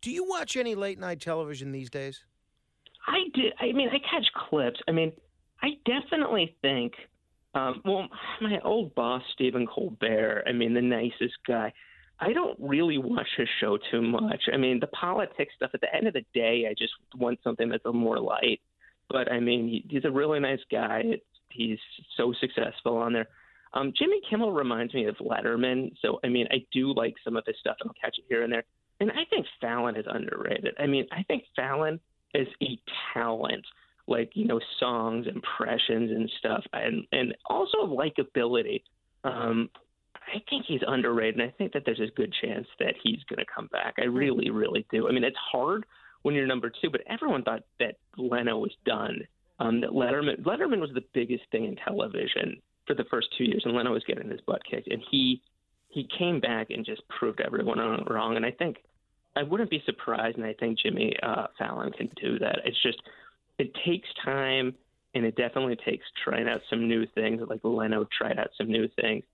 Do 0.00 0.10
you 0.10 0.26
watch 0.26 0.56
any 0.56 0.74
late 0.74 0.98
night 0.98 1.20
television 1.20 1.72
these 1.72 1.90
days? 1.90 2.24
I 3.06 3.24
did. 3.34 3.52
I 3.60 3.72
mean, 3.72 3.88
I 3.88 3.98
catch 3.98 4.26
clips. 4.48 4.80
I 4.88 4.92
mean, 4.92 5.12
I 5.62 5.70
definitely 5.84 6.56
think. 6.62 6.92
Um, 7.54 7.82
well, 7.84 8.08
my 8.40 8.58
old 8.64 8.94
boss, 8.94 9.22
Stephen 9.34 9.66
Colbert. 9.66 10.44
I 10.46 10.52
mean, 10.52 10.74
the 10.74 10.82
nicest 10.82 11.36
guy. 11.46 11.72
I 12.18 12.32
don't 12.32 12.56
really 12.60 12.98
watch 12.98 13.26
his 13.36 13.48
show 13.60 13.78
too 13.90 14.00
much. 14.00 14.42
I 14.52 14.56
mean, 14.56 14.80
the 14.80 14.86
politics 14.88 15.52
stuff. 15.56 15.70
At 15.74 15.80
the 15.80 15.94
end 15.94 16.06
of 16.06 16.14
the 16.14 16.24
day, 16.34 16.66
I 16.70 16.74
just 16.76 16.92
want 17.16 17.40
something 17.42 17.68
that's 17.68 17.84
a 17.84 17.92
more 17.92 18.18
light. 18.18 18.60
But 19.08 19.30
I 19.30 19.40
mean, 19.40 19.68
he, 19.68 19.84
he's 19.88 20.04
a 20.04 20.10
really 20.10 20.40
nice 20.40 20.60
guy. 20.70 21.02
He's 21.50 21.78
so 22.16 22.32
successful 22.40 22.96
on 22.96 23.12
there. 23.12 23.28
Um, 23.74 23.92
Jimmy 23.96 24.20
Kimmel 24.28 24.52
reminds 24.52 24.94
me 24.94 25.06
of 25.06 25.16
Letterman. 25.16 25.92
So 26.00 26.20
I 26.24 26.28
mean, 26.28 26.46
I 26.50 26.64
do 26.72 26.94
like 26.94 27.14
some 27.24 27.36
of 27.36 27.44
his 27.46 27.56
stuff, 27.60 27.76
I'll 27.84 27.92
catch 28.00 28.18
it 28.18 28.24
here 28.28 28.42
and 28.42 28.52
there. 28.52 28.64
And 29.00 29.10
I 29.10 29.24
think 29.28 29.46
Fallon 29.60 29.96
is 29.96 30.06
underrated. 30.08 30.74
I 30.78 30.86
mean, 30.86 31.06
I 31.10 31.24
think 31.24 31.44
Fallon 31.56 31.98
is 32.34 32.46
a 32.62 32.78
talent, 33.12 33.64
like 34.06 34.30
you 34.34 34.46
know, 34.46 34.60
songs, 34.80 35.26
impressions, 35.26 36.10
and 36.10 36.30
stuff, 36.38 36.64
and 36.72 37.04
and 37.12 37.34
also 37.46 37.78
likability. 37.86 38.82
Um, 39.24 39.70
I 40.14 40.42
think 40.48 40.64
he's 40.66 40.80
underrated, 40.86 41.40
and 41.40 41.48
I 41.48 41.54
think 41.56 41.72
that 41.72 41.82
there's 41.84 42.00
a 42.00 42.14
good 42.14 42.32
chance 42.42 42.66
that 42.78 42.94
he's 43.02 43.22
going 43.28 43.38
to 43.38 43.52
come 43.52 43.68
back. 43.72 43.94
I 43.98 44.04
really, 44.04 44.50
really 44.50 44.86
do. 44.90 45.08
I 45.08 45.12
mean, 45.12 45.24
it's 45.24 45.36
hard 45.50 45.84
when 46.22 46.34
you're 46.34 46.46
number 46.46 46.70
two, 46.70 46.90
but 46.90 47.02
everyone 47.08 47.42
thought 47.42 47.62
that 47.80 47.96
Leno 48.16 48.58
was 48.58 48.72
done. 48.86 49.20
Um, 49.58 49.80
that 49.80 49.90
Letterman 49.90 50.42
Letterman 50.42 50.80
was 50.80 50.90
the 50.94 51.04
biggest 51.12 51.44
thing 51.52 51.64
in 51.66 51.76
television 51.76 52.60
for 52.86 52.94
the 52.94 53.04
first 53.10 53.28
two 53.36 53.44
years, 53.44 53.62
and 53.64 53.74
Leno 53.74 53.92
was 53.92 54.04
getting 54.04 54.30
his 54.30 54.40
butt 54.46 54.62
kicked, 54.68 54.88
and 54.88 55.02
he 55.10 55.42
he 55.88 56.08
came 56.18 56.40
back 56.40 56.70
and 56.70 56.84
just 56.84 57.02
proved 57.08 57.40
everyone 57.40 57.78
wrong. 58.08 58.36
And 58.36 58.46
I 58.46 58.50
think 58.50 58.78
I 59.36 59.42
wouldn't 59.42 59.70
be 59.70 59.82
surprised, 59.84 60.36
and 60.36 60.46
I 60.46 60.54
think 60.54 60.78
Jimmy 60.78 61.14
uh, 61.22 61.46
Fallon 61.58 61.92
can 61.92 62.08
do 62.20 62.38
that. 62.38 62.60
It's 62.64 62.82
just 62.82 62.98
it 63.62 63.72
takes 63.86 64.08
time, 64.24 64.74
and 65.14 65.24
it 65.24 65.36
definitely 65.36 65.76
takes 65.84 66.04
trying 66.24 66.48
out 66.48 66.60
some 66.68 66.88
new 66.88 67.06
things. 67.14 67.40
Like 67.48 67.60
Leno 67.62 68.06
tried 68.16 68.38
out 68.38 68.50
some 68.58 68.68
new 68.68 68.88
things, 69.00 69.24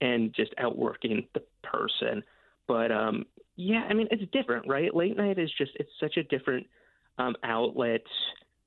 and 0.00 0.32
just 0.34 0.52
outworking 0.58 1.26
the 1.34 1.42
person. 1.64 2.22
But 2.68 2.92
um, 2.92 3.24
yeah, 3.56 3.84
I 3.88 3.92
mean 3.92 4.06
it's 4.10 4.30
different, 4.32 4.68
right? 4.68 4.94
Late 4.94 5.16
night 5.16 5.38
is 5.38 5.50
just 5.58 5.72
it's 5.76 5.90
such 5.98 6.16
a 6.16 6.22
different 6.24 6.66
um, 7.18 7.34
outlet 7.42 8.04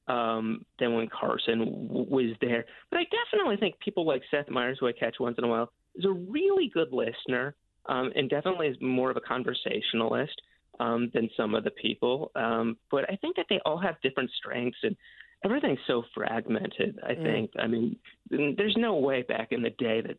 um, 0.07 0.65
than 0.79 0.93
when 0.93 1.07
Carson 1.07 1.59
w- 1.59 2.09
was 2.09 2.35
there. 2.41 2.65
But 2.91 2.99
I 2.99 3.03
definitely 3.05 3.57
think 3.57 3.79
people 3.79 4.05
like 4.05 4.21
Seth 4.29 4.49
Meyers, 4.49 4.77
who 4.79 4.87
I 4.87 4.91
catch 4.91 5.15
once 5.19 5.37
in 5.37 5.45
a 5.45 5.47
while, 5.47 5.71
is 5.95 6.05
a 6.05 6.11
really 6.11 6.69
good 6.73 6.91
listener 6.91 7.55
um, 7.87 8.11
and 8.15 8.29
definitely 8.29 8.67
is 8.67 8.77
more 8.81 9.09
of 9.09 9.17
a 9.17 9.21
conversationalist 9.21 10.41
um, 10.79 11.11
than 11.13 11.29
some 11.35 11.55
of 11.55 11.63
the 11.63 11.71
people. 11.71 12.31
Um, 12.35 12.77
but 12.91 13.09
I 13.11 13.15
think 13.17 13.35
that 13.35 13.45
they 13.49 13.59
all 13.65 13.77
have 13.77 14.01
different 14.01 14.31
strengths 14.37 14.77
and 14.83 14.95
everything's 15.43 15.79
so 15.87 16.03
fragmented. 16.13 16.99
I 17.07 17.13
mm. 17.13 17.23
think. 17.23 17.51
I 17.59 17.67
mean, 17.67 17.97
there's 18.29 18.75
no 18.77 18.95
way 18.95 19.21
back 19.21 19.49
in 19.51 19.61
the 19.61 19.69
day 19.71 20.01
that 20.01 20.17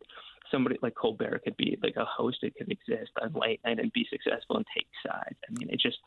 somebody 0.51 0.77
like 0.81 0.95
Colbert 0.95 1.41
could 1.43 1.57
be 1.57 1.77
like 1.83 1.95
a 1.97 2.05
host 2.05 2.39
that 2.41 2.55
could 2.55 2.71
exist 2.71 3.11
on 3.21 3.33
late 3.33 3.59
night 3.65 3.79
and 3.79 3.91
be 3.93 4.07
successful 4.09 4.57
and 4.57 4.65
take 4.75 4.87
sides. 5.05 5.37
I 5.47 5.53
mean, 5.59 5.69
it 5.69 5.79
just. 5.79 5.97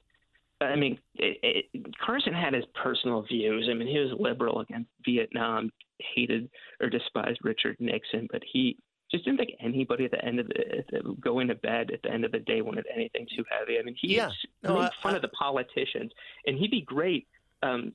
I 0.62 0.76
mean, 0.76 0.98
it, 1.14 1.38
it, 1.72 1.86
Carson 2.04 2.34
had 2.34 2.52
his 2.52 2.66
personal 2.74 3.22
views. 3.22 3.66
I 3.70 3.74
mean, 3.74 3.88
he 3.88 3.98
was 3.98 4.12
liberal 4.20 4.60
against 4.60 4.90
Vietnam, 5.06 5.70
hated 6.14 6.50
or 6.82 6.90
despised 6.90 7.38
Richard 7.42 7.76
Nixon, 7.80 8.28
but 8.30 8.42
he 8.52 8.76
just 9.10 9.24
didn't 9.24 9.38
think 9.38 9.52
anybody 9.60 10.04
at 10.04 10.12
the 10.12 10.24
end 10.24 10.40
of 10.40 10.48
the 10.48 11.16
going 11.20 11.48
to 11.48 11.54
bed 11.54 11.90
at 11.92 12.02
the 12.02 12.10
end 12.10 12.24
of 12.24 12.32
the 12.32 12.38
day 12.38 12.62
wanted 12.62 12.86
anything 12.94 13.26
too 13.36 13.44
heavy. 13.50 13.78
I 13.78 13.82
mean, 13.82 13.96
he 14.00 14.16
yeah. 14.16 14.30
no, 14.62 14.74
made 14.74 14.82
I, 14.82 14.90
fun 15.02 15.14
I, 15.14 15.16
of 15.16 15.22
the 15.22 15.28
politicians, 15.28 16.12
and 16.46 16.56
he'd 16.56 16.70
be 16.70 16.82
great 16.82 17.26
um, 17.62 17.92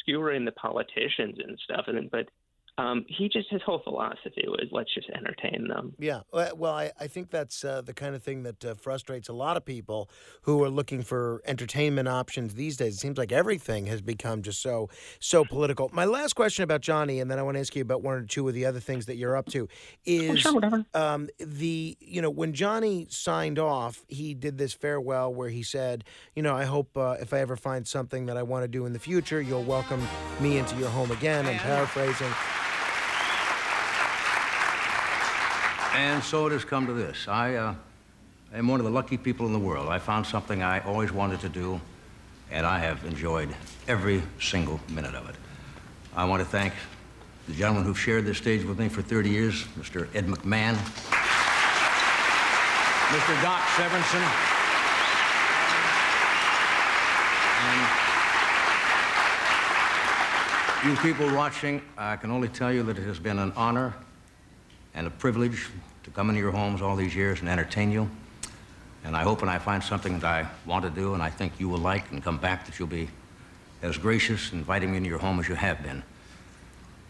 skewering 0.00 0.44
the 0.44 0.52
politicians 0.52 1.36
and 1.46 1.58
stuff. 1.64 1.84
And 1.88 2.10
but 2.10 2.28
um, 2.78 3.04
he 3.06 3.28
just 3.28 3.50
his 3.50 3.60
whole 3.62 3.80
philosophy 3.84 4.44
was 4.46 4.66
let's 4.70 4.92
just 4.94 5.08
entertain 5.10 5.68
them. 5.68 5.94
Yeah, 5.98 6.20
well, 6.32 6.72
I, 6.72 6.90
I 6.98 7.06
think 7.06 7.30
that's 7.30 7.64
uh, 7.64 7.82
the 7.82 7.92
kind 7.92 8.14
of 8.14 8.22
thing 8.22 8.44
that 8.44 8.64
uh, 8.64 8.74
frustrates 8.74 9.28
a 9.28 9.34
lot 9.34 9.58
of 9.58 9.64
people 9.64 10.08
who 10.42 10.62
are 10.64 10.70
looking 10.70 11.02
for 11.02 11.42
entertainment 11.44 12.08
options 12.08 12.54
these 12.54 12.78
days. 12.78 12.94
It 12.94 12.98
seems 12.98 13.18
like 13.18 13.30
everything 13.30 13.86
has 13.86 14.00
become 14.00 14.40
just 14.40 14.62
so 14.62 14.88
so 15.20 15.44
political. 15.44 15.90
My 15.92 16.06
last 16.06 16.32
question 16.32 16.64
about 16.64 16.80
Johnny, 16.80 17.20
and 17.20 17.30
then 17.30 17.38
I 17.38 17.42
want 17.42 17.56
to 17.56 17.60
ask 17.60 17.76
you 17.76 17.82
about 17.82 18.02
one 18.02 18.14
or 18.14 18.22
two 18.22 18.48
of 18.48 18.54
the 18.54 18.64
other 18.64 18.80
things 18.80 19.04
that 19.04 19.16
you're 19.16 19.36
up 19.36 19.46
to, 19.50 19.68
is 20.06 20.30
oh, 20.30 20.36
sure, 20.36 20.54
whatever. 20.54 20.86
Um, 20.94 21.28
the 21.38 21.98
you 22.00 22.22
know 22.22 22.30
when 22.30 22.54
Johnny 22.54 23.06
signed 23.10 23.58
off, 23.58 24.02
he 24.08 24.32
did 24.32 24.56
this 24.56 24.72
farewell 24.72 25.32
where 25.32 25.50
he 25.50 25.62
said, 25.62 26.04
you 26.34 26.42
know, 26.42 26.56
I 26.56 26.64
hope 26.64 26.96
uh, 26.96 27.16
if 27.20 27.34
I 27.34 27.40
ever 27.40 27.54
find 27.54 27.86
something 27.86 28.24
that 28.26 28.38
I 28.38 28.42
want 28.42 28.64
to 28.64 28.68
do 28.68 28.86
in 28.86 28.94
the 28.94 28.98
future, 28.98 29.42
you'll 29.42 29.62
welcome 29.62 30.02
me 30.40 30.56
into 30.56 30.74
your 30.76 30.88
home 30.88 31.10
again. 31.10 31.46
I'm 31.46 31.58
paraphrasing. 31.58 32.32
And 35.94 36.24
so 36.24 36.46
it 36.46 36.52
has 36.52 36.64
come 36.64 36.86
to 36.86 36.94
this. 36.94 37.28
I 37.28 37.54
uh, 37.54 37.74
am 38.54 38.66
one 38.66 38.80
of 38.80 38.84
the 38.84 38.92
lucky 38.92 39.18
people 39.18 39.44
in 39.46 39.52
the 39.52 39.58
world. 39.58 39.88
I 39.88 39.98
found 39.98 40.24
something 40.26 40.62
I 40.62 40.80
always 40.80 41.12
wanted 41.12 41.40
to 41.40 41.50
do, 41.50 41.78
and 42.50 42.64
I 42.64 42.78
have 42.78 43.04
enjoyed 43.04 43.54
every 43.86 44.22
single 44.40 44.80
minute 44.88 45.14
of 45.14 45.28
it. 45.28 45.36
I 46.16 46.24
want 46.24 46.40
to 46.40 46.48
thank 46.48 46.72
the 47.46 47.52
gentlemen 47.52 47.84
who've 47.84 47.98
shared 47.98 48.24
this 48.24 48.38
stage 48.38 48.64
with 48.64 48.78
me 48.78 48.88
for 48.88 49.02
30 49.02 49.28
years, 49.28 49.64
Mr. 49.78 50.08
Ed 50.14 50.26
McMahon, 50.26 50.76
Mr. 53.12 53.42
Doc 53.42 53.60
Severinsen, 53.76 54.22
and 60.82 60.88
you 60.88 60.96
people 61.02 61.34
watching, 61.36 61.82
I 61.98 62.16
can 62.16 62.30
only 62.30 62.48
tell 62.48 62.72
you 62.72 62.82
that 62.84 62.98
it 62.98 63.04
has 63.04 63.18
been 63.18 63.38
an 63.38 63.52
honor 63.56 63.94
and 64.94 65.06
a 65.06 65.10
privilege 65.10 65.68
to 66.04 66.10
come 66.10 66.28
into 66.28 66.40
your 66.40 66.50
homes 66.50 66.82
all 66.82 66.96
these 66.96 67.14
years 67.14 67.40
and 67.40 67.48
entertain 67.48 67.90
you. 67.90 68.10
And 69.04 69.16
I 69.16 69.22
hope 69.22 69.40
when 69.40 69.48
I 69.48 69.58
find 69.58 69.82
something 69.82 70.20
that 70.20 70.24
I 70.24 70.48
want 70.66 70.84
to 70.84 70.90
do 70.90 71.14
and 71.14 71.22
I 71.22 71.30
think 71.30 71.58
you 71.58 71.68
will 71.68 71.78
like 71.78 72.10
and 72.12 72.22
come 72.22 72.38
back 72.38 72.66
that 72.66 72.78
you'll 72.78 72.88
be 72.88 73.08
as 73.82 73.98
gracious 73.98 74.52
inviting 74.52 74.92
me 74.92 74.98
into 74.98 75.08
your 75.10 75.18
home 75.18 75.40
as 75.40 75.48
you 75.48 75.54
have 75.54 75.82
been. 75.82 76.02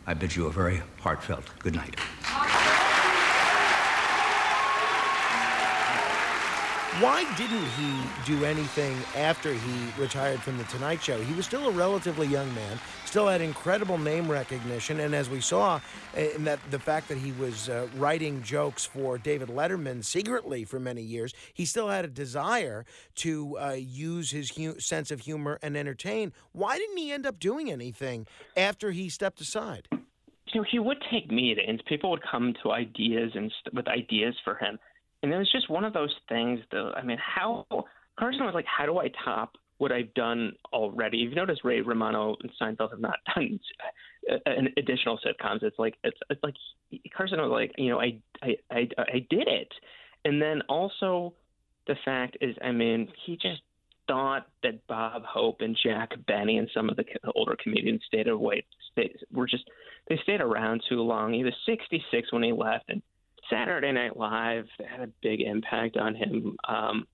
I 0.06 0.14
bid 0.14 0.34
you 0.34 0.46
a 0.46 0.50
very 0.50 0.82
heartfelt 1.00 1.44
good 1.60 1.74
night. 1.74 1.96
Why 7.00 7.24
didn't 7.38 7.64
he 7.70 8.02
do 8.26 8.44
anything 8.44 8.94
after 9.16 9.50
he 9.50 9.88
retired 9.98 10.40
from 10.42 10.58
The 10.58 10.64
Tonight 10.64 11.02
Show? 11.02 11.18
He 11.22 11.32
was 11.32 11.46
still 11.46 11.66
a 11.66 11.70
relatively 11.70 12.26
young 12.26 12.54
man, 12.54 12.78
still 13.06 13.26
had 13.26 13.40
incredible 13.40 13.96
name 13.96 14.30
recognition, 14.30 15.00
and 15.00 15.14
as 15.14 15.30
we 15.30 15.40
saw, 15.40 15.80
eh, 16.14 16.28
in 16.36 16.44
that 16.44 16.58
the 16.70 16.78
fact 16.78 17.08
that 17.08 17.16
he 17.16 17.32
was 17.32 17.70
uh, 17.70 17.88
writing 17.96 18.42
jokes 18.42 18.84
for 18.84 19.16
David 19.16 19.48
Letterman 19.48 20.04
secretly 20.04 20.66
for 20.66 20.78
many 20.78 21.00
years, 21.00 21.32
he 21.54 21.64
still 21.64 21.88
had 21.88 22.04
a 22.04 22.08
desire 22.08 22.84
to 23.16 23.58
uh, 23.58 23.70
use 23.72 24.30
his 24.30 24.50
hu- 24.50 24.78
sense 24.78 25.10
of 25.10 25.20
humor 25.20 25.58
and 25.62 25.78
entertain. 25.78 26.30
Why 26.52 26.76
didn't 26.76 26.98
he 26.98 27.10
end 27.10 27.24
up 27.24 27.40
doing 27.40 27.72
anything 27.72 28.26
after 28.54 28.90
he 28.90 29.08
stepped 29.08 29.40
aside? 29.40 29.88
You 29.90 30.60
know, 30.60 30.66
he 30.70 30.78
would 30.78 31.02
take 31.10 31.32
meetings. 31.32 31.80
People 31.88 32.10
would 32.10 32.22
come 32.30 32.52
to 32.62 32.72
ideas 32.72 33.32
and 33.34 33.50
st- 33.62 33.72
with 33.74 33.88
ideas 33.88 34.34
for 34.44 34.56
him 34.56 34.78
and 35.22 35.32
it 35.32 35.38
was 35.38 35.50
just 35.50 35.70
one 35.70 35.84
of 35.84 35.92
those 35.92 36.14
things, 36.28 36.60
though. 36.70 36.92
I 36.96 37.02
mean, 37.02 37.18
how 37.18 37.66
Carson 38.18 38.44
was 38.44 38.54
like, 38.54 38.66
how 38.66 38.86
do 38.86 38.98
I 38.98 39.08
top 39.24 39.56
what 39.78 39.92
I've 39.92 40.12
done 40.14 40.52
already? 40.72 41.18
You've 41.18 41.34
noticed 41.34 41.62
Ray 41.64 41.80
Romano 41.80 42.36
and 42.42 42.50
Seinfeld 42.60 42.90
have 42.90 43.00
not 43.00 43.18
done 43.34 43.60
uh, 44.30 44.36
an 44.46 44.68
additional 44.76 45.18
sitcoms. 45.18 45.62
It's 45.62 45.78
like 45.78 45.94
it's, 46.04 46.18
it's 46.30 46.42
like 46.42 46.54
Carson 47.16 47.40
was 47.40 47.50
like, 47.50 47.72
you 47.78 47.90
know, 47.90 48.00
I, 48.00 48.18
I 48.42 48.56
I 48.70 48.88
I 48.98 49.26
did 49.30 49.48
it, 49.48 49.72
and 50.24 50.40
then 50.40 50.62
also 50.68 51.34
the 51.86 51.96
fact 52.04 52.36
is, 52.40 52.54
I 52.62 52.72
mean, 52.72 53.08
he 53.26 53.36
just 53.36 53.62
thought 54.06 54.46
that 54.62 54.86
Bob 54.86 55.24
Hope 55.24 55.60
and 55.60 55.78
Jack 55.80 56.10
Benny 56.26 56.58
and 56.58 56.68
some 56.74 56.88
of 56.88 56.96
the 56.96 57.04
older 57.34 57.56
comedians 57.62 58.02
stayed 58.06 58.28
away, 58.28 58.64
stayed, 58.92 59.16
were 59.32 59.46
just 59.46 59.64
they 60.08 60.18
stayed 60.22 60.40
around 60.40 60.82
too 60.88 61.00
long. 61.00 61.32
He 61.32 61.44
was 61.44 61.54
66 61.66 62.32
when 62.32 62.42
he 62.42 62.52
left, 62.52 62.84
and 62.88 63.02
Saturday 63.50 63.92
Night 63.92 64.16
Live 64.16 64.66
had 64.88 65.00
a 65.00 65.12
big 65.22 65.40
impact 65.40 65.96
on 65.96 66.14
him. 66.14 66.56
Um, 66.68 67.06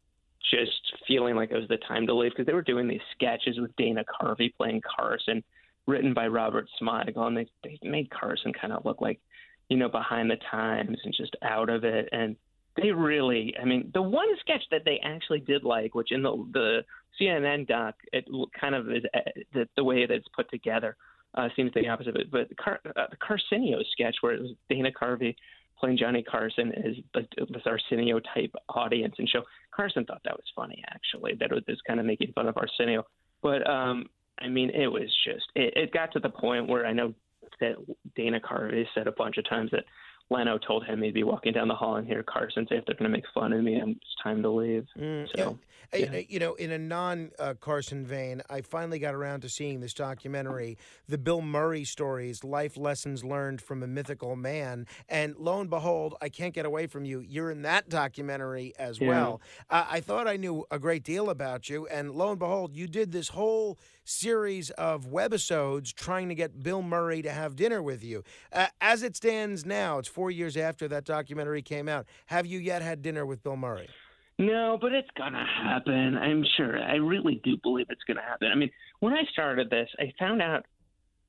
just 0.51 0.81
feeling 1.07 1.35
like 1.35 1.51
it 1.51 1.57
was 1.57 1.69
the 1.69 1.79
time 1.89 2.07
to 2.07 2.15
leave 2.15 2.33
because 2.33 2.47
they 2.47 2.55
were 2.55 2.63
doing 2.63 2.89
these 2.89 3.01
sketches 3.15 3.59
with 3.59 3.75
Dana 3.77 4.05
Carvey 4.05 4.55
playing 4.57 4.81
Carson, 4.97 5.43
written 5.87 6.15
by 6.15 6.27
Robert 6.27 6.67
Smigel, 6.81 7.27
and 7.27 7.37
they 7.37 7.47
they 7.65 7.79
made 7.83 8.11
Carson 8.11 8.53
kind 8.53 8.73
of 8.73 8.85
look 8.85 9.01
like, 9.01 9.21
you 9.69 9.77
know, 9.77 9.89
behind 9.89 10.31
the 10.31 10.39
times 10.51 10.97
and 11.05 11.15
just 11.15 11.37
out 11.43 11.69
of 11.69 11.85
it. 11.85 12.09
And 12.13 12.37
they 12.77 12.93
really, 12.93 13.55
I 13.61 13.65
mean, 13.65 13.91
the 13.93 14.03
one 14.03 14.29
sketch 14.41 14.63
that 14.71 14.83
they 14.85 15.01
actually 15.03 15.41
did 15.41 15.65
like, 15.65 15.95
which 15.95 16.13
in 16.13 16.23
the 16.23 16.33
the 16.53 16.85
CNN 17.21 17.67
doc, 17.67 17.97
it 18.13 18.25
kind 18.59 18.75
of 18.75 18.91
is 18.91 19.03
uh, 19.15 19.19
the, 19.53 19.69
the 19.77 19.85
way 19.85 20.07
that 20.07 20.15
it's 20.15 20.29
put 20.35 20.49
together 20.51 20.97
uh, 21.35 21.49
seems 21.57 21.73
the 21.75 21.89
opposite. 21.89 22.11
of 22.11 22.17
it. 22.17 22.31
but 22.31 22.49
the, 22.49 22.55
Car- 22.55 22.81
uh, 22.97 23.07
the 23.11 23.17
Carsenio 23.17 23.83
sketch, 23.93 24.17
where 24.21 24.33
it 24.35 24.41
was 24.41 24.53
Dana 24.69 24.91
Carvey 24.91 25.35
playing 25.79 25.99
Johnny 25.99 26.23
Carson 26.23 26.73
as 26.73 26.95
this 27.15 27.63
Arsenio 27.67 28.21
type 28.35 28.53
audience 28.69 29.15
and 29.19 29.29
show. 29.29 29.43
Carson 29.75 30.05
thought 30.05 30.21
that 30.25 30.35
was 30.35 30.45
funny, 30.55 30.83
actually, 30.91 31.35
that 31.41 31.53
it 31.53 31.65
was 31.67 31.79
kind 31.87 32.01
of 32.01 32.07
making 32.07 32.33
fun 32.33 32.49
of 32.49 32.57
Arsenio. 32.57 33.05
But 33.43 33.69
um, 33.69 34.07
I 34.41 34.49
mean, 34.49 34.71
it 34.71 34.89
was 34.89 35.15
just 35.25 35.47
it, 35.55 35.73
it 35.77 35.93
got 35.93 36.13
to 36.13 36.21
the 36.21 36.31
point 36.31 36.69
where 36.69 36.87
I 36.87 36.93
know 36.93 37.15
that 37.61 37.77
Dana 38.17 38.41
Carvey 38.41 38.85
said 38.95 39.07
a 39.07 39.13
bunch 39.13 39.39
of 39.39 39.49
times 39.49 39.71
that 39.73 39.85
Leno 40.31 40.59
told 40.59 40.85
him 40.85 41.03
he'd 41.03 41.15
be 41.15 41.23
walking 41.23 41.53
down 41.53 41.69
the 41.69 41.75
hall 41.75 41.97
and 41.97 42.07
hear 42.07 42.23
Carson 42.23 42.67
say, 42.69 42.77
"If 42.77 42.87
they're 42.87 42.97
going 42.97 43.11
to 43.11 43.17
make 43.17 43.25
fun 43.33 43.53
of 43.53 43.63
me, 43.63 43.81
it's 43.81 44.15
time 44.23 44.43
to 44.43 44.51
leave." 44.51 44.87
Mm, 44.99 45.29
so, 45.35 45.37
yeah. 45.37 45.55
Yeah. 45.95 46.21
you 46.29 46.39
know, 46.39 46.53
in 46.55 46.71
a 46.71 46.77
non-Carson 46.79 48.05
vein, 48.05 48.43
I 48.51 48.61
finally 48.61 48.99
got 48.99 49.15
around 49.15 49.41
to 49.41 49.49
seeing 49.49 49.81
this 49.81 49.95
documentary, 49.95 50.77
the 51.09 51.17
Bill 51.17 51.41
Murray 51.41 51.85
stories, 51.85 52.45
life 52.45 52.77
lessons 52.77 53.25
learned 53.25 53.63
from 53.63 53.83
a 53.83 53.87
mythical 53.87 54.37
man, 54.37 54.87
and 55.09 55.35
lo 55.39 55.61
and 55.61 55.71
behold, 55.71 56.15
I 56.21 56.29
can't 56.29 56.53
get 56.53 56.67
away 56.67 56.89
from 56.89 57.07
you. 57.07 57.21
You're 57.21 57.51
in 57.51 57.63
that 57.63 57.89
documentary 57.89 58.75
as 58.79 59.01
yeah. 59.01 59.09
well. 59.09 59.41
Uh, 59.71 59.87
I 59.89 60.01
thought 60.01 60.29
I 60.29 60.37
knew 60.37 60.67
a 60.71 60.79
great 60.79 61.05
deal 61.05 61.31
about 61.31 61.71
you, 61.71 61.87
and 61.87 62.11
lo 62.11 62.31
and 62.31 62.39
behold, 62.39 62.77
you 62.77 62.87
did 62.87 63.11
this 63.11 63.29
whole 63.29 63.79
series 64.05 64.71
of 64.71 65.07
webisodes 65.07 65.93
trying 65.93 66.29
to 66.29 66.35
get 66.35 66.63
Bill 66.63 66.83
Murray 66.83 67.23
to 67.23 67.31
have 67.31 67.57
dinner 67.57 67.83
with 67.83 68.03
you. 68.03 68.25
Uh, 68.53 68.67
as 68.81 69.03
it 69.03 69.17
stands 69.17 69.67
now, 69.67 69.99
it's 69.99 70.09
four 70.19 70.33
years 70.33 70.57
after 70.57 70.89
that 70.89 71.05
documentary 71.05 71.63
came 71.63 71.89
out. 71.89 72.05
Have 72.27 72.45
you 72.45 72.59
yet 72.59 72.83
had 72.83 73.03
dinner 73.03 73.25
with 73.25 73.41
Bill 73.45 73.55
Murray? 73.55 73.89
No, 74.37 74.77
but 74.81 74.91
it's 74.91 75.09
gonna 75.17 75.47
happen. 75.63 76.19
I'm 76.19 76.45
sure. 76.57 76.83
I 76.83 76.97
really 76.97 77.41
do 77.45 77.57
believe 77.63 77.87
it's 77.89 78.03
gonna 78.03 78.21
happen. 78.21 78.51
I 78.53 78.57
mean, 78.57 78.71
when 78.99 79.13
I 79.13 79.23
started 79.33 79.71
this, 79.71 79.89
I 80.01 80.13
found 80.19 80.43
out 80.43 80.67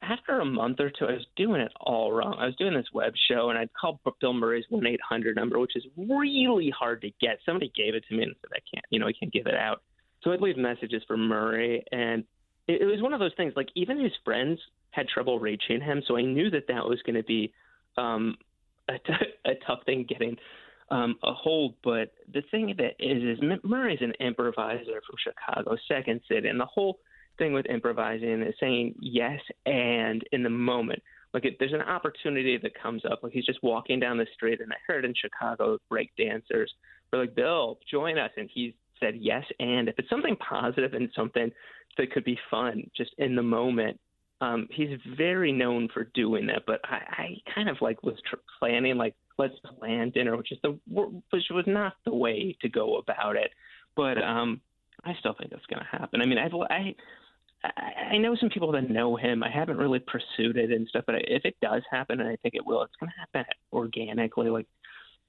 after 0.02 0.40
a 0.40 0.46
month 0.46 0.80
or 0.80 0.90
two, 0.90 1.06
I 1.06 1.12
was 1.12 1.26
doing 1.36 1.62
it 1.62 1.72
all 1.80 2.12
wrong. 2.12 2.36
I 2.40 2.48
was 2.48 2.56
doing 2.56 2.74
this 2.74 2.88
web 2.92 3.14
show, 3.30 3.52
and 3.52 3.60
I'd 3.60 3.70
call 3.80 4.02
Bill 4.20 4.34
Murray's 4.34 4.66
one 4.70 4.88
eight 4.88 5.02
hundred 5.08 5.36
number, 5.36 5.60
which 5.60 5.76
is 5.76 5.86
really 5.96 6.74
hard 6.76 7.02
to 7.02 7.12
get. 7.22 7.38
Somebody 7.46 7.72
gave 7.76 7.94
it 7.94 8.04
to 8.10 8.16
me 8.16 8.24
and 8.24 8.34
said 8.42 8.50
I 8.56 8.62
can't, 8.74 8.86
you 8.90 9.00
know, 9.00 9.08
I 9.08 9.14
can't 9.14 9.32
give 9.32 9.46
it 9.46 9.56
out. 9.56 9.84
So 10.24 10.32
I'd 10.32 10.42
leave 10.42 10.58
messages 10.58 11.04
for 11.06 11.16
Murray, 11.16 11.84
and 11.92 12.24
it, 12.68 12.82
it 12.82 12.86
was 12.86 13.04
one 13.04 13.14
of 13.14 13.20
those 13.20 13.36
things. 13.38 13.54
Like 13.56 13.70
even 13.76 14.04
his 14.04 14.14
friends 14.26 14.60
had 14.90 15.08
trouble 15.08 15.38
reaching 15.40 15.80
him, 15.80 16.02
so 16.08 16.18
I 16.18 16.24
knew 16.24 16.50
that 16.50 16.66
that 16.70 16.86
was 16.86 17.00
going 17.04 17.18
to 17.18 17.24
be 17.24 17.54
um, 17.98 18.36
a, 18.94 19.00
t- 19.00 19.34
a 19.46 19.54
tough 19.66 19.80
thing 19.86 20.06
getting 20.08 20.36
um, 20.92 21.16
a 21.24 21.34
hold. 21.34 21.76
But 21.84 22.12
the 22.34 22.42
thing 22.52 22.74
that 22.78 22.96
is, 23.00 23.38
is 23.38 23.60
Murray's 23.64 24.00
an 24.02 24.14
improviser 24.20 25.02
from 25.06 25.16
Chicago, 25.24 25.78
Second 25.88 26.22
City, 26.28 26.48
and 26.48 26.60
the 26.60 26.66
whole 26.66 27.00
thing 27.38 27.54
with 27.54 27.66
improvising 27.68 28.42
is 28.42 28.54
saying 28.60 28.96
yes 29.00 29.40
and 29.66 30.24
in 30.32 30.44
the 30.44 30.50
moment. 30.50 31.02
Like 31.34 31.46
it, 31.46 31.58
there's 31.60 31.74
an 31.74 31.82
opportunity 31.82 32.58
that 32.58 32.72
comes 32.82 33.04
up. 33.10 33.20
Like 33.22 33.34
he's 33.34 33.46
just 33.46 33.62
walking 33.62 34.00
down 34.00 34.18
the 34.18 34.26
street, 34.34 34.62
and 34.62 34.72
I 34.72 34.78
heard 34.88 35.06
in 35.06 35.14
Chicago 35.16 35.78
break 35.90 36.12
dancers 36.18 36.72
were 37.12 37.20
like, 37.20 37.36
"Bill, 37.36 37.80
join 37.90 38.18
us," 38.18 38.32
and 38.36 38.50
he 38.54 38.76
said 39.00 39.16
yes 39.20 39.44
and. 39.60 39.88
If 39.88 40.00
it's 40.00 40.10
something 40.10 40.36
positive 40.38 40.94
and 40.94 41.10
something 41.16 41.52
that 41.98 42.12
could 42.12 42.24
be 42.24 42.38
fun, 42.50 42.90
just 42.98 43.12
in 43.20 43.36
the 43.36 43.44
moment, 43.44 44.00
um, 44.42 44.68
he's 44.72 44.98
very 45.18 45.52
known 45.52 45.90
for 45.94 46.06
doing 46.14 46.48
that, 46.48 46.64
but 46.66 46.80
I, 46.86 47.02
I 47.22 47.52
kind 47.54 47.70
of 47.70 47.78
like 47.82 48.02
was 48.04 48.16
tr- 48.30 48.38
planning 48.58 48.98
like 48.98 49.16
let's 49.38 49.56
plan 49.80 50.12
dinner, 50.12 50.38
which 50.38 50.52
is 50.52 50.60
the 50.64 50.80
which 50.88 51.44
was 51.52 51.66
not 51.68 51.94
the 52.06 52.14
way 52.14 52.56
to 52.62 52.70
go 52.70 52.98
about 52.98 53.36
it. 53.36 53.52
But 53.96 54.22
um, 54.22 54.62
I 55.04 55.14
still 55.20 55.36
think 55.38 55.52
it's 55.52 55.66
going 55.66 55.82
to 55.82 55.98
happen. 55.98 56.22
I 56.22 56.26
mean, 56.26 56.38
I've 56.38 56.54
I. 56.54 56.96
I 58.14 58.18
know 58.18 58.38
some 58.40 58.48
people 58.50 58.72
that 58.72 58.90
know 58.90 59.18
him. 59.18 59.44
I 59.44 59.50
haven't 59.50 59.76
really 59.76 60.00
pursued 60.00 60.56
it 60.56 60.72
and 60.72 60.88
stuff, 60.88 61.04
but 61.06 61.16
if 61.28 61.44
it 61.44 61.58
does 61.62 61.82
happen, 61.92 62.22
and 62.22 62.30
I 62.30 62.38
think 62.38 62.56
it 62.56 62.66
will, 62.66 62.84
it's 62.84 62.96
going 63.02 63.10
to 63.10 63.20
happen 63.20 63.52
organically. 63.74 64.50
Like 64.50 64.66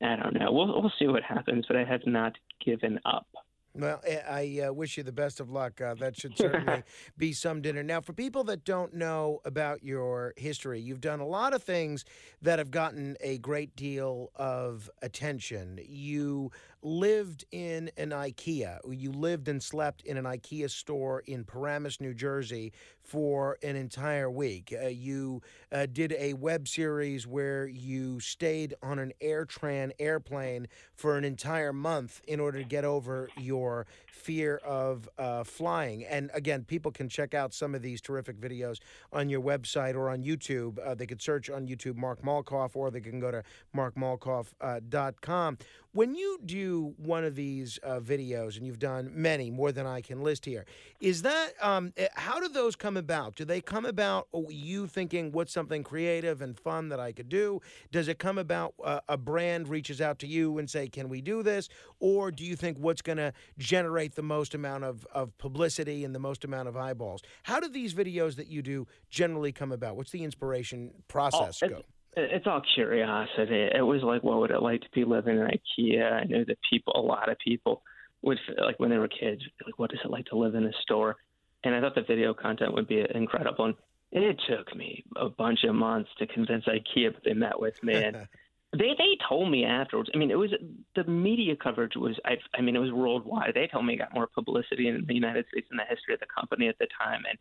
I 0.00 0.14
don't 0.14 0.34
know. 0.34 0.52
We'll 0.52 0.80
we'll 0.80 0.92
see 0.96 1.08
what 1.08 1.24
happens, 1.24 1.64
but 1.66 1.76
I 1.76 1.84
have 1.84 2.06
not 2.06 2.36
given 2.64 3.00
up. 3.04 3.26
Well, 3.74 4.00
eh, 4.04 4.20
I 4.28 4.66
uh, 4.66 4.72
wish 4.72 4.96
you 4.96 5.04
the 5.04 5.12
best 5.12 5.38
of 5.38 5.50
luck. 5.50 5.80
Uh, 5.80 5.94
that 5.94 6.16
should 6.18 6.36
certainly 6.38 6.82
be 7.16 7.32
some 7.32 7.62
dinner. 7.62 7.82
Now, 7.82 8.00
for 8.00 8.12
people 8.12 8.42
that 8.44 8.64
don't 8.64 8.94
know 8.94 9.40
about 9.44 9.82
your 9.84 10.34
history, 10.36 10.80
you've 10.80 11.00
done 11.00 11.20
a 11.20 11.26
lot 11.26 11.54
of 11.54 11.62
things 11.62 12.04
that 12.42 12.58
have 12.58 12.70
gotten 12.70 13.16
a 13.20 13.38
great 13.38 13.76
deal 13.76 14.30
of 14.34 14.90
attention. 15.02 15.78
You 15.86 16.50
lived 16.82 17.44
in 17.50 17.90
an 17.96 18.10
IKEA. 18.10 18.78
You 18.88 19.12
lived 19.12 19.48
and 19.48 19.62
slept 19.62 20.02
in 20.02 20.16
an 20.16 20.24
IKEA 20.24 20.70
store 20.70 21.20
in 21.26 21.44
Paramus, 21.44 22.00
New 22.00 22.14
Jersey 22.14 22.72
for 23.02 23.58
an 23.62 23.76
entire 23.76 24.30
week. 24.30 24.72
Uh, 24.80 24.86
you 24.86 25.42
uh, 25.72 25.86
did 25.92 26.12
a 26.12 26.34
web 26.34 26.68
series 26.68 27.26
where 27.26 27.66
you 27.66 28.20
stayed 28.20 28.74
on 28.82 28.98
an 28.98 29.12
AirTran 29.20 29.90
airplane 29.98 30.68
for 30.94 31.16
an 31.16 31.24
entire 31.24 31.72
month 31.72 32.20
in 32.28 32.40
order 32.40 32.58
to 32.58 32.64
get 32.64 32.84
over 32.84 33.28
your 33.36 33.86
fear 34.06 34.58
of 34.58 35.08
uh, 35.18 35.42
flying. 35.44 36.04
And 36.04 36.30
again, 36.34 36.64
people 36.64 36.92
can 36.92 37.08
check 37.08 37.34
out 37.34 37.52
some 37.52 37.74
of 37.74 37.82
these 37.82 38.00
terrific 38.00 38.40
videos 38.40 38.78
on 39.12 39.28
your 39.28 39.40
website 39.40 39.94
or 39.94 40.08
on 40.10 40.22
YouTube. 40.22 40.78
Uh, 40.84 40.94
they 40.94 41.06
could 41.06 41.22
search 41.22 41.50
on 41.50 41.66
YouTube 41.66 41.96
Mark 41.96 42.22
Malkoff 42.22 42.76
or 42.76 42.90
they 42.90 43.00
can 43.00 43.18
go 43.18 43.30
to 43.30 43.42
markmalkoff.com. 43.74 45.58
When 45.92 46.14
you 46.14 46.38
do 46.44 46.94
one 46.98 47.24
of 47.24 47.34
these 47.34 47.80
uh, 47.82 47.98
videos, 47.98 48.56
and 48.56 48.64
you've 48.64 48.78
done 48.78 49.10
many 49.12 49.50
more 49.50 49.72
than 49.72 49.86
I 49.86 50.00
can 50.02 50.22
list 50.22 50.44
here, 50.44 50.64
is 51.00 51.22
that 51.22 51.54
um, 51.60 51.92
eh, 51.96 52.06
how 52.14 52.38
do 52.38 52.48
those 52.48 52.76
come 52.76 52.96
about? 52.96 53.34
Do 53.34 53.44
they 53.44 53.60
come 53.60 53.84
about 53.84 54.28
oh, 54.32 54.48
you 54.50 54.86
thinking 54.86 55.32
what's 55.32 55.52
something 55.52 55.82
creative 55.82 56.42
and 56.42 56.56
fun 56.56 56.90
that 56.90 57.00
I 57.00 57.10
could 57.10 57.28
do? 57.28 57.60
Does 57.90 58.06
it 58.06 58.20
come 58.20 58.38
about 58.38 58.74
uh, 58.84 59.00
a 59.08 59.16
brand 59.16 59.66
reaches 59.66 60.00
out 60.00 60.20
to 60.20 60.28
you 60.28 60.58
and 60.58 60.70
say, 60.70 60.86
"Can 60.86 61.08
we 61.08 61.20
do 61.20 61.42
this?" 61.42 61.68
Or 61.98 62.30
do 62.30 62.44
you 62.44 62.54
think 62.54 62.78
what's 62.78 63.02
going 63.02 63.18
to 63.18 63.32
generate 63.58 64.14
the 64.14 64.22
most 64.22 64.54
amount 64.54 64.84
of, 64.84 65.04
of 65.12 65.36
publicity 65.38 66.04
and 66.04 66.14
the 66.14 66.20
most 66.20 66.44
amount 66.44 66.68
of 66.68 66.76
eyeballs? 66.76 67.20
How 67.42 67.58
do 67.58 67.68
these 67.68 67.94
videos 67.94 68.36
that 68.36 68.46
you 68.46 68.62
do 68.62 68.86
generally 69.10 69.50
come 69.50 69.72
about? 69.72 69.96
What's 69.96 70.12
the 70.12 70.22
inspiration 70.22 70.92
process 71.08 71.60
oh, 71.64 71.68
go? 71.68 71.82
It's 72.16 72.46
all 72.46 72.62
curiosity. 72.74 73.68
It 73.74 73.84
was 73.84 74.02
like, 74.02 74.22
what 74.22 74.40
would 74.40 74.50
it 74.50 74.62
like 74.62 74.80
to 74.80 74.88
be 74.92 75.04
living 75.04 75.38
in 75.38 75.46
IKEA? 75.46 76.12
I 76.12 76.24
knew 76.24 76.44
that 76.44 76.58
people, 76.68 76.92
a 76.96 77.00
lot 77.00 77.30
of 77.30 77.38
people, 77.38 77.82
would 78.22 78.38
like 78.58 78.78
when 78.78 78.90
they 78.90 78.98
were 78.98 79.08
kids, 79.08 79.42
like, 79.64 79.78
what 79.78 79.92
is 79.92 80.00
it 80.04 80.10
like 80.10 80.26
to 80.26 80.36
live 80.36 80.54
in 80.54 80.64
a 80.64 80.72
store? 80.82 81.16
And 81.64 81.74
I 81.74 81.80
thought 81.80 81.94
the 81.94 82.02
video 82.02 82.34
content 82.34 82.74
would 82.74 82.88
be 82.88 83.04
incredible. 83.14 83.66
And 83.66 83.76
it 84.24 84.40
took 84.48 84.74
me 84.74 85.04
a 85.16 85.28
bunch 85.28 85.64
of 85.64 85.74
months 85.74 86.10
to 86.18 86.26
convince 86.26 86.64
IKEA 86.64 87.14
that 87.14 87.24
they 87.24 87.34
met 87.34 87.60
with 87.60 87.82
me, 87.82 87.94
and 87.94 88.16
they 88.72 88.94
they 88.98 89.16
told 89.28 89.50
me 89.50 89.64
afterwards. 89.64 90.10
I 90.12 90.18
mean, 90.18 90.30
it 90.30 90.38
was 90.38 90.50
the 90.96 91.04
media 91.04 91.54
coverage 91.54 91.94
was. 91.96 92.18
I, 92.24 92.36
I 92.56 92.60
mean, 92.60 92.74
it 92.74 92.80
was 92.80 92.92
worldwide. 92.92 93.52
They 93.54 93.68
told 93.68 93.86
me 93.86 93.94
it 93.94 93.98
got 93.98 94.12
more 94.12 94.26
publicity 94.26 94.88
in 94.88 95.04
the 95.06 95.14
United 95.14 95.46
States 95.52 95.68
in 95.70 95.76
the 95.76 95.84
history 95.88 96.14
of 96.14 96.20
the 96.20 96.26
company 96.26 96.66
at 96.68 96.78
the 96.78 96.88
time, 96.98 97.22
and 97.28 97.38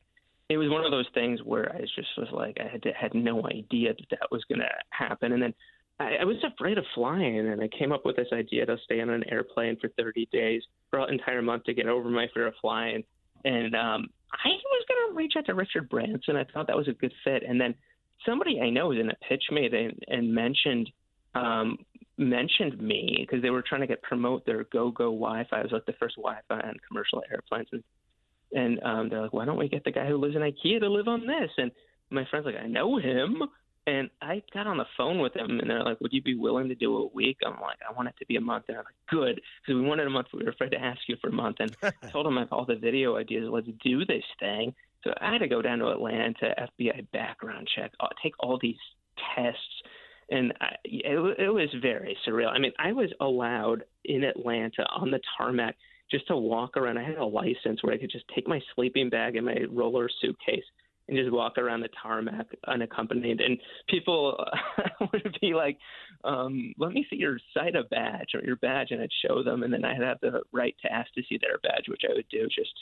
it 0.50 0.58
was 0.58 0.70
one 0.70 0.84
of 0.84 0.92
those 0.92 1.08
things 1.14 1.40
where 1.44 1.72
I 1.74 1.82
just 1.82 2.10
was 2.18 2.28
like, 2.32 2.58
I 2.60 2.68
had 2.68 2.82
to, 2.84 2.92
had 2.92 3.14
no 3.14 3.46
idea 3.46 3.94
that 3.94 4.10
that 4.10 4.32
was 4.32 4.44
going 4.50 4.60
to 4.60 4.70
happen. 4.90 5.32
And 5.32 5.42
then 5.42 5.54
I, 6.00 6.18
I 6.22 6.24
was 6.26 6.38
afraid 6.44 6.78
of 6.80 6.86
flying, 6.96 7.48
and 7.48 7.62
I 7.62 7.68
came 7.68 7.92
up 7.92 8.04
with 8.04 8.16
this 8.16 8.30
idea 8.34 8.66
to 8.66 8.78
stay 8.84 9.00
on 9.00 9.10
an 9.12 9.24
airplane 9.32 9.78
for 9.80 9.90
30 9.90 10.28
days 10.32 10.64
for 10.90 11.00
an 11.00 11.14
entire 11.14 11.44
month 11.44 11.66
to 11.66 11.74
get 11.74 11.88
over 11.88 12.10
my 12.10 12.28
fear 12.34 12.48
of 12.48 12.56
flying. 12.62 13.04
And 13.46 13.76
um, 13.76 14.08
I 14.34 14.50
was 14.50 14.86
going 14.88 15.10
to 15.10 15.16
reach 15.16 15.34
out 15.38 15.46
to 15.46 15.54
Richard 15.54 15.88
Branson. 15.88 16.36
I 16.36 16.46
thought 16.46 16.68
that 16.68 16.76
was 16.76 16.88
a 16.88 16.94
good 16.94 17.14
fit. 17.24 17.44
And 17.48 17.62
then 17.62 17.76
somebody 18.26 18.60
I 18.60 18.70
know 18.70 18.88
was 18.88 18.98
in 18.98 19.10
a 19.10 19.16
pitch 19.28 19.44
meeting 19.52 19.98
and 20.08 20.34
mentioned 20.34 20.90
um, 21.36 21.78
mentioned 22.18 22.82
me 22.82 23.18
because 23.20 23.42
they 23.42 23.52
were 23.52 23.62
trying 23.62 23.82
to 23.82 23.88
get 23.88 24.02
promote 24.02 24.46
their 24.46 24.66
Gogo 24.66 25.06
Wi-Fi. 25.06 25.60
It 25.60 25.64
was 25.64 25.72
like 25.72 25.86
the 25.86 25.94
first 25.94 26.16
Wi-Fi 26.16 26.60
on 26.60 26.76
commercial 26.88 27.24
airplanes, 27.32 27.70
and 27.72 27.84
and 28.52 28.82
um, 28.84 29.10
they're 29.10 29.22
like, 29.22 29.34
why 29.34 29.46
don't 29.46 29.58
we 29.58 29.70
get 29.70 29.84
the 29.84 29.92
guy 29.92 30.08
who 30.08 30.18
lives 30.18 30.36
in 30.36 30.42
IKEA 30.42 30.80
to 30.80 30.90
live 30.90 31.08
on 31.08 31.28
this? 31.28 31.52
And 31.58 31.72
my 32.10 32.26
friend's 32.30 32.46
like, 32.46 32.56
I 32.56 32.68
know 32.68 32.98
him. 32.98 33.44
And 33.88 34.10
I 34.22 34.44
got 34.54 34.68
on 34.68 34.78
the 34.78 34.86
phone 34.98 35.20
with 35.20 35.36
him, 35.36 35.60
and 35.60 35.68
they're 35.68 35.84
like, 35.84 36.00
"Would 36.00 36.14
you 36.14 36.22
be 36.22 36.36
willing 36.36 36.68
to 36.68 36.76
do 36.76 36.96
a 36.98 37.08
week?" 37.08 37.38
I'm 37.44 37.60
like, 37.60 37.80
"I 37.88 37.92
want 37.92 38.08
it 38.08 38.16
to 38.20 38.26
be 38.28 38.36
a 38.36 38.42
month." 38.42 38.66
And 38.68 38.78
I'm 38.78 38.84
like, 38.84 38.94
"Good," 39.10 39.42
because 39.62 39.82
we 39.82 39.88
wanted 39.88 40.06
a 40.06 40.12
month. 40.12 40.28
We 40.32 40.44
were 40.44 40.52
afraid 40.52 40.72
to 40.72 40.80
ask 40.80 41.00
you 41.08 41.16
for 41.20 41.30
a 41.30 41.34
month, 41.34 41.58
and 41.60 41.76
I 41.82 42.08
told 42.12 42.28
him 42.28 42.38
I 42.38 42.42
have 42.42 42.54
all 42.54 42.66
the 42.66 42.76
video 42.76 43.16
ideas. 43.16 43.50
Let's 43.50 43.68
do 43.84 44.06
this 44.06 44.26
thing. 44.40 44.76
So 45.04 45.14
I 45.20 45.32
had 45.32 45.40
to 45.40 45.48
go 45.48 45.64
down 45.64 45.80
to 45.80 45.88
Atlanta, 45.88 46.54
FBI 46.78 47.10
background 47.12 47.68
check, 47.74 47.92
take 48.22 48.34
all 48.40 48.60
these 48.62 48.78
tests, 49.34 49.82
and 50.30 50.54
I, 50.62 50.76
it, 50.84 51.40
it 51.40 51.50
was 51.50 51.70
very 51.82 52.18
surreal. 52.28 52.50
I 52.50 52.60
mean, 52.60 52.74
I 52.78 52.92
was 52.92 53.10
allowed 53.20 53.86
in 54.06 54.24
Atlanta 54.24 54.86
on 54.92 55.10
the 55.10 55.20
tarmac 55.38 55.76
just 56.12 56.28
to 56.28 56.38
walk 56.38 56.78
around. 56.78 56.98
I 56.98 57.04
had 57.04 57.18
a 57.18 57.26
license 57.26 57.82
where 57.82 57.94
I 57.94 57.98
could 57.98 58.12
just 58.12 58.26
take 58.34 58.48
my 58.48 58.62
sleeping 58.76 59.10
bag 59.10 59.36
and 59.36 59.46
my 59.46 59.58
roller 59.70 60.10
suitcase 60.22 60.64
and 61.08 61.18
just 61.18 61.32
walk 61.32 61.58
around 61.58 61.82
the 61.82 61.90
tarmac 62.02 62.48
unaccompanied. 62.68 63.42
And 63.42 63.58
people 63.88 64.44
would 65.02 65.38
be 65.42 65.54
like, 65.54 65.78
um, 66.24 66.74
"Let 66.78 66.92
me 66.92 67.06
see 67.10 67.18
your 67.18 67.40
SIDA 67.56 67.90
badge 67.90 68.30
or 68.36 68.42
your 68.42 68.58
badge," 68.58 68.92
and 68.92 69.02
I'd 69.02 69.10
show 69.26 69.44
them, 69.44 69.64
and 69.64 69.74
then 69.74 69.86
I'd 69.86 70.02
have 70.02 70.20
the 70.22 70.42
right 70.52 70.76
to 70.84 70.92
ask 70.92 71.12
to 71.14 71.24
see 71.28 71.40
their 71.42 71.58
badge, 71.64 71.88
which 71.88 72.04
I 72.10 72.14
would 72.14 72.30
do 72.30 72.48
just 72.48 72.74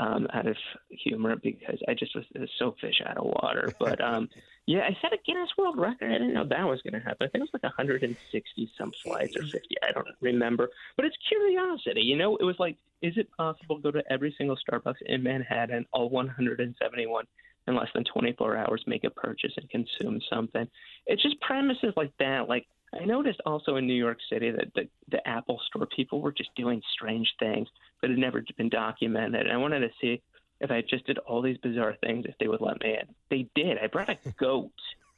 um, 0.00 0.26
out 0.32 0.46
of 0.46 0.56
humor 0.90 1.36
because 1.36 1.78
I 1.88 1.94
just 1.94 2.14
was, 2.14 2.24
was 2.34 2.50
so 2.58 2.74
fish 2.80 3.00
out 3.04 3.16
of 3.16 3.24
water. 3.24 3.72
But 3.78 4.00
um, 4.02 4.28
yeah, 4.68 4.80
I 4.80 4.94
set 5.00 5.14
a 5.14 5.18
Guinness 5.24 5.48
World 5.56 5.78
Record. 5.78 6.10
I 6.10 6.18
didn't 6.18 6.34
know 6.34 6.44
that 6.46 6.62
was 6.62 6.82
going 6.82 6.92
to 6.92 7.00
happen. 7.00 7.26
I 7.26 7.30
think 7.30 7.36
it 7.36 7.48
was 7.50 7.54
like 7.54 7.62
160 7.62 8.70
some 8.76 8.92
flights 9.02 9.34
or 9.34 9.40
50. 9.40 9.60
I 9.82 9.92
don't 9.92 10.06
remember. 10.20 10.68
But 10.94 11.06
it's 11.06 11.16
curiosity. 11.26 12.02
You 12.02 12.16
know, 12.16 12.36
it 12.36 12.44
was 12.44 12.56
like, 12.58 12.76
is 13.00 13.14
it 13.16 13.30
possible 13.34 13.76
to 13.76 13.82
go 13.82 13.90
to 13.92 14.02
every 14.12 14.34
single 14.36 14.58
Starbucks 14.58 15.00
in 15.06 15.22
Manhattan, 15.22 15.86
all 15.92 16.10
171? 16.10 17.24
in 17.66 17.76
less 17.76 17.88
than 17.94 18.04
24 18.04 18.56
hours 18.56 18.82
make 18.86 19.04
a 19.04 19.10
purchase 19.10 19.52
and 19.58 19.68
consume 19.68 20.18
something. 20.30 20.66
It's 21.06 21.22
just 21.22 21.38
premises 21.42 21.92
like 21.96 22.12
that. 22.18 22.48
Like 22.48 22.66
I 22.98 23.04
noticed 23.04 23.42
also 23.44 23.76
in 23.76 23.86
New 23.86 23.92
York 23.92 24.16
City 24.30 24.50
that 24.50 24.72
the, 24.74 24.88
the 25.10 25.26
Apple 25.28 25.60
store 25.66 25.86
people 25.94 26.22
were 26.22 26.32
just 26.32 26.48
doing 26.56 26.80
strange 26.94 27.28
things 27.38 27.68
that 28.00 28.10
had 28.10 28.18
never 28.18 28.42
been 28.56 28.70
documented. 28.70 29.42
And 29.42 29.52
I 29.52 29.58
wanted 29.58 29.80
to 29.80 29.90
see 30.00 30.22
if 30.60 30.70
I 30.70 30.82
just 30.82 31.06
did 31.06 31.18
all 31.18 31.42
these 31.42 31.58
bizarre 31.58 31.96
things, 32.02 32.26
if 32.28 32.34
they 32.38 32.48
would 32.48 32.60
let 32.60 32.80
me 32.80 32.94
in. 32.94 33.14
They 33.30 33.48
did. 33.54 33.78
I 33.78 33.86
brought 33.86 34.08
a 34.08 34.18
goat 34.38 34.72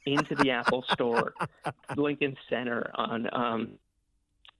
into 0.05 0.35
the 0.35 0.51
Apple 0.51 0.83
store, 0.91 1.33
Lincoln 1.95 2.35
Center 2.49 2.91
on 2.95 3.29
um 3.33 3.69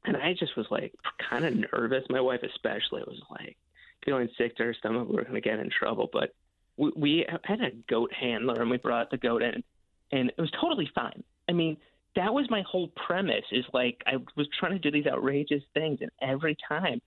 and 0.06 0.18
I 0.18 0.34
just 0.34 0.56
was 0.58 0.66
like 0.72 0.94
kind 1.30 1.46
of 1.46 1.56
nervous. 1.72 2.04
My 2.10 2.22
wife 2.22 2.42
especially 2.44 3.04
was 3.06 3.22
like 3.30 3.58
feeling 4.04 4.30
sick 4.38 4.56
to 4.58 4.64
her 4.64 4.74
stomach. 4.74 5.08
We 5.08 5.16
were 5.16 5.24
going 5.24 5.36
to 5.36 5.42
get 5.42 5.60
in 5.60 5.70
trouble, 5.70 6.10
but 6.12 6.34
we, 6.78 6.92
we 6.96 7.26
had 7.44 7.62
a 7.62 7.72
goat 7.88 8.12
handler 8.14 8.62
and 8.62 8.70
we 8.70 8.78
brought 8.78 9.12
the 9.12 9.18
goat 9.18 9.44
in, 9.44 9.64
and 10.12 10.30
it 10.30 10.42
was 10.42 10.52
totally 10.60 10.90
fine. 10.96 11.24
I 11.48 11.54
mean, 11.54 11.78
that 12.16 12.34
was 12.34 12.50
my 12.50 12.64
whole 12.64 12.88
premise. 13.08 13.46
Is 13.52 13.66
like 13.74 14.02
I 14.06 14.18
was 14.36 14.48
trying 14.60 14.74
to 14.74 14.80
do 14.80 14.92
these 14.92 15.08
outrageous 15.08 15.64
things, 15.74 16.00
and 16.02 16.12
every 16.22 16.58
time 16.68 17.02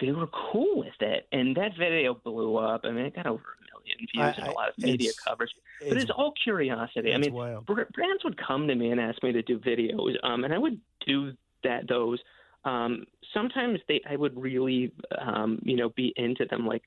they 0.00 0.12
were 0.12 0.26
cool 0.26 0.78
with 0.78 1.00
it, 1.00 1.26
and 1.32 1.56
that 1.56 1.76
video 1.78 2.14
blew 2.14 2.56
up. 2.56 2.82
I 2.84 2.90
mean, 2.90 3.06
it 3.06 3.14
got 3.14 3.26
over 3.26 3.42
a 3.42 3.78
million 3.78 3.98
views 3.98 4.34
I, 4.38 4.42
and 4.42 4.48
a 4.48 4.52
lot 4.52 4.68
of 4.70 4.78
media 4.78 5.12
coverage. 5.26 5.50
But 5.80 5.92
it's, 5.92 6.04
it's 6.04 6.10
all 6.10 6.32
curiosity. 6.42 7.12
I 7.12 7.18
mean, 7.18 7.32
wild. 7.32 7.66
brands 7.66 8.24
would 8.24 8.36
come 8.36 8.66
to 8.68 8.74
me 8.74 8.90
and 8.90 9.00
ask 9.00 9.22
me 9.22 9.32
to 9.32 9.42
do 9.42 9.58
videos, 9.58 10.14
um, 10.22 10.44
and 10.44 10.52
I 10.52 10.58
would 10.58 10.80
do 11.06 11.32
that. 11.62 11.88
Those 11.88 12.18
um, 12.64 13.04
sometimes 13.32 13.80
they 13.88 14.00
I 14.08 14.16
would 14.16 14.40
really 14.40 14.92
um, 15.18 15.60
you 15.62 15.76
know 15.76 15.90
be 15.90 16.12
into 16.16 16.44
them 16.46 16.66
like 16.66 16.82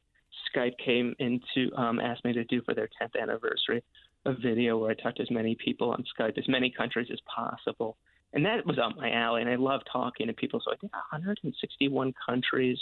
Skype 0.54 0.78
came 0.84 1.16
into 1.20 1.74
um, 1.76 2.00
asked 2.00 2.26
me 2.26 2.34
to 2.34 2.44
do 2.46 2.62
for 2.64 2.74
their 2.74 2.90
10th 3.02 3.20
anniversary 3.22 3.84
a 4.26 4.34
video 4.34 4.78
where 4.78 4.92
I 4.92 4.94
talked 4.94 5.18
to 5.18 5.24
as 5.24 5.32
many 5.32 5.56
people 5.56 5.92
on 5.92 6.04
Skype, 6.18 6.38
as 6.38 6.48
many 6.48 6.70
countries 6.70 7.08
as 7.12 7.20
possible, 7.34 7.98
and 8.34 8.46
that 8.46 8.66
was 8.66 8.78
up 8.78 8.98
my 8.98 9.12
alley. 9.12 9.42
And 9.42 9.50
I 9.50 9.56
love 9.56 9.82
talking 9.92 10.28
to 10.28 10.34
people. 10.34 10.62
So 10.64 10.72
I 10.72 10.76
think 10.76 10.92
161 10.94 12.14
countries. 12.28 12.78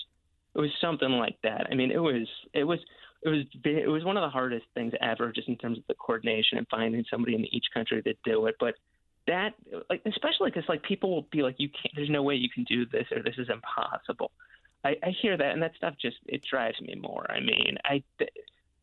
It 0.56 0.60
was 0.60 0.72
something 0.80 1.10
like 1.10 1.38
that. 1.44 1.68
I 1.70 1.76
mean, 1.76 1.92
it 1.92 2.02
was 2.02 2.28
it 2.54 2.64
was 2.64 2.80
it 3.24 3.30
was 3.30 3.46
it 3.64 3.90
was 3.90 4.04
one 4.04 4.18
of 4.18 4.22
the 4.22 4.30
hardest 4.30 4.66
things 4.74 4.94
ever, 5.02 5.32
just 5.32 5.48
in 5.48 5.58
terms 5.58 5.78
of 5.78 5.84
the 5.88 5.96
coordination 5.96 6.58
and 6.58 6.68
finding 6.70 7.04
somebody 7.10 7.36
in 7.36 7.46
each 7.54 7.66
country 7.74 8.02
to 8.02 8.14
do 8.24 8.46
it. 8.48 8.56
But 8.60 8.76
that 9.28 9.54
like 9.90 10.02
especially 10.06 10.52
because 10.52 10.70
like 10.70 10.84
people 10.84 11.14
will 11.14 11.28
be 11.32 11.42
like 11.42 11.56
you 11.58 11.70
can't 11.70 11.96
there's 11.96 12.10
no 12.10 12.22
way 12.22 12.36
you 12.36 12.50
can 12.50 12.64
do 12.64 12.86
this 12.86 13.08
or 13.12 13.24
this 13.24 13.34
is 13.38 13.50
impossible 13.50 14.32
I, 14.86 14.96
I 15.02 15.10
hear 15.20 15.36
that, 15.36 15.52
and 15.52 15.64
that 15.64 15.76
stuff 15.76 15.96
just 16.00 16.18
it 16.28 16.44
drives 16.44 16.80
me 16.80 16.96
more. 16.96 17.30
I 17.30 17.40
mean, 17.40 17.78
I, 17.84 18.04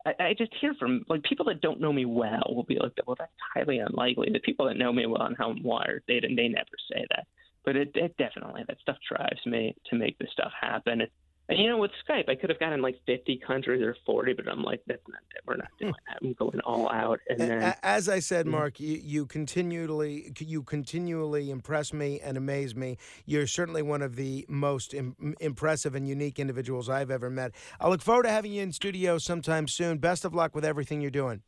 I, 0.05 0.13
I 0.19 0.35
just 0.37 0.53
hear 0.59 0.73
from 0.73 1.05
like 1.07 1.23
people 1.23 1.45
that 1.45 1.61
don't 1.61 1.79
know 1.79 1.93
me 1.93 2.03
well 2.03 2.43
will 2.49 2.63
be 2.63 2.77
like, 2.77 2.91
well, 3.07 3.15
that's 3.17 3.31
highly 3.55 3.79
unlikely. 3.79 4.29
The 4.31 4.39
people 4.39 4.65
that 4.67 4.77
know 4.77 4.91
me 4.91 5.05
well 5.05 5.21
and 5.21 5.37
how 5.37 5.49
I'm 5.49 5.63
wired, 5.63 6.03
they 6.07 6.19
they 6.19 6.49
never 6.49 6.75
say 6.91 7.05
that. 7.11 7.25
But 7.63 7.77
it, 7.77 7.91
it 7.95 8.17
definitely 8.17 8.63
that 8.67 8.81
stuff 8.81 8.97
drives 9.09 9.45
me 9.45 9.75
to 9.89 9.95
make 9.95 10.19
this 10.19 10.31
stuff 10.33 10.51
happen. 10.59 10.99
And 11.01 11.09
and 11.49 11.59
you 11.59 11.67
know, 11.67 11.77
with 11.77 11.91
Skype, 12.07 12.29
I 12.29 12.35
could 12.35 12.49
have 12.49 12.59
gotten 12.59 12.81
like 12.81 12.95
50 13.05 13.41
countries 13.45 13.81
or 13.81 13.97
40, 14.05 14.33
but 14.33 14.47
I'm 14.47 14.63
like, 14.63 14.81
that's 14.87 15.05
not 15.09 15.19
it. 15.35 15.41
We're 15.45 15.57
not 15.57 15.67
doing 15.77 15.93
that. 16.07 16.19
I'm 16.21 16.33
going 16.33 16.61
all 16.61 16.89
out. 16.89 17.19
And 17.27 17.39
then, 17.39 17.75
as 17.83 18.07
I 18.07 18.19
said, 18.19 18.45
mm-hmm. 18.45 18.55
Mark, 18.55 18.79
you, 18.79 18.97
you 19.03 19.25
continually 19.25 20.31
you 20.39 20.63
continually 20.63 21.51
impress 21.51 21.91
me 21.91 22.21
and 22.21 22.37
amaze 22.37 22.75
me. 22.75 22.97
You're 23.25 23.47
certainly 23.47 23.81
one 23.81 24.01
of 24.01 24.15
the 24.15 24.45
most 24.47 24.93
Im- 24.93 25.35
impressive 25.41 25.95
and 25.95 26.07
unique 26.07 26.39
individuals 26.39 26.87
I've 26.87 27.11
ever 27.11 27.29
met. 27.29 27.51
I 27.79 27.89
look 27.89 28.01
forward 28.01 28.23
to 28.23 28.29
having 28.29 28.53
you 28.53 28.61
in 28.61 28.71
studio 28.71 29.17
sometime 29.17 29.67
soon. 29.67 29.97
Best 29.97 30.23
of 30.23 30.33
luck 30.33 30.55
with 30.55 30.63
everything 30.63 31.01
you're 31.01 31.11
doing. 31.11 31.41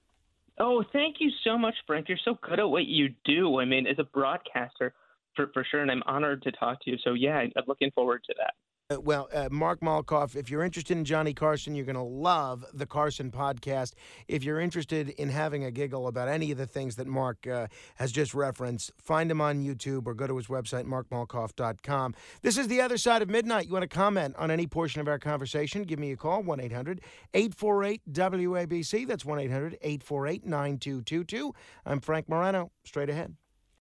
Oh, 0.60 0.84
thank 0.91 1.17
you 1.19 1.31
so 1.43 1.58
much, 1.58 1.75
Frank. 1.88 2.10
You're 2.10 2.17
so 2.23 2.38
good 2.41 2.60
at 2.60 2.69
what 2.69 2.86
you 2.86 3.10
do. 3.23 3.60
I 3.60 3.65
mean, 3.65 3.88
as 3.88 3.99
a 3.99 4.05
broadcaster, 4.05 4.93
for, 5.36 5.47
for 5.53 5.65
sure, 5.69 5.81
and 5.81 5.91
I'm 5.91 6.03
honored 6.05 6.43
to 6.43 6.51
talk 6.51 6.81
to 6.84 6.91
you. 6.91 6.97
So, 7.03 7.13
yeah, 7.13 7.38
I'm 7.38 7.51
looking 7.67 7.91
forward 7.91 8.21
to 8.27 8.36
that. 8.38 8.53
Uh, 8.87 9.01
well, 9.01 9.27
uh, 9.33 9.49
Mark 9.49 9.79
Malkoff, 9.79 10.35
if 10.35 10.51
you're 10.51 10.63
interested 10.63 10.95
in 10.95 11.05
Johnny 11.05 11.33
Carson, 11.33 11.73
you're 11.73 11.87
going 11.87 11.95
to 11.95 12.03
love 12.03 12.63
the 12.71 12.85
Carson 12.85 13.31
podcast. 13.31 13.93
If 14.27 14.43
you're 14.43 14.59
interested 14.59 15.09
in 15.09 15.29
having 15.29 15.63
a 15.63 15.71
giggle 15.71 16.07
about 16.07 16.27
any 16.27 16.51
of 16.51 16.59
the 16.59 16.67
things 16.67 16.95
that 16.97 17.07
Mark 17.07 17.47
uh, 17.47 17.65
has 17.95 18.11
just 18.11 18.35
referenced, 18.35 18.91
find 18.99 19.31
him 19.31 19.41
on 19.41 19.63
YouTube 19.63 20.05
or 20.05 20.13
go 20.13 20.27
to 20.27 20.37
his 20.37 20.45
website, 20.47 20.85
markmalkoff.com. 20.85 22.13
This 22.43 22.59
is 22.59 22.67
The 22.67 22.79
Other 22.79 22.97
Side 22.97 23.23
of 23.23 23.29
Midnight. 23.29 23.65
You 23.65 23.73
want 23.73 23.83
to 23.83 23.87
comment 23.87 24.35
on 24.37 24.51
any 24.51 24.67
portion 24.67 25.01
of 25.01 25.07
our 25.07 25.17
conversation? 25.17 25.81
Give 25.81 25.97
me 25.97 26.11
a 26.11 26.15
call, 26.15 26.43
1 26.43 26.59
800 26.59 27.01
848 27.33 28.01
WABC. 28.11 29.07
That's 29.07 29.25
1 29.25 29.39
800 29.39 29.79
848 29.81 30.45
9222. 30.45 31.55
I'm 31.87 31.99
Frank 31.99 32.29
Morano. 32.29 32.69
Straight 32.83 33.09
ahead. 33.09 33.35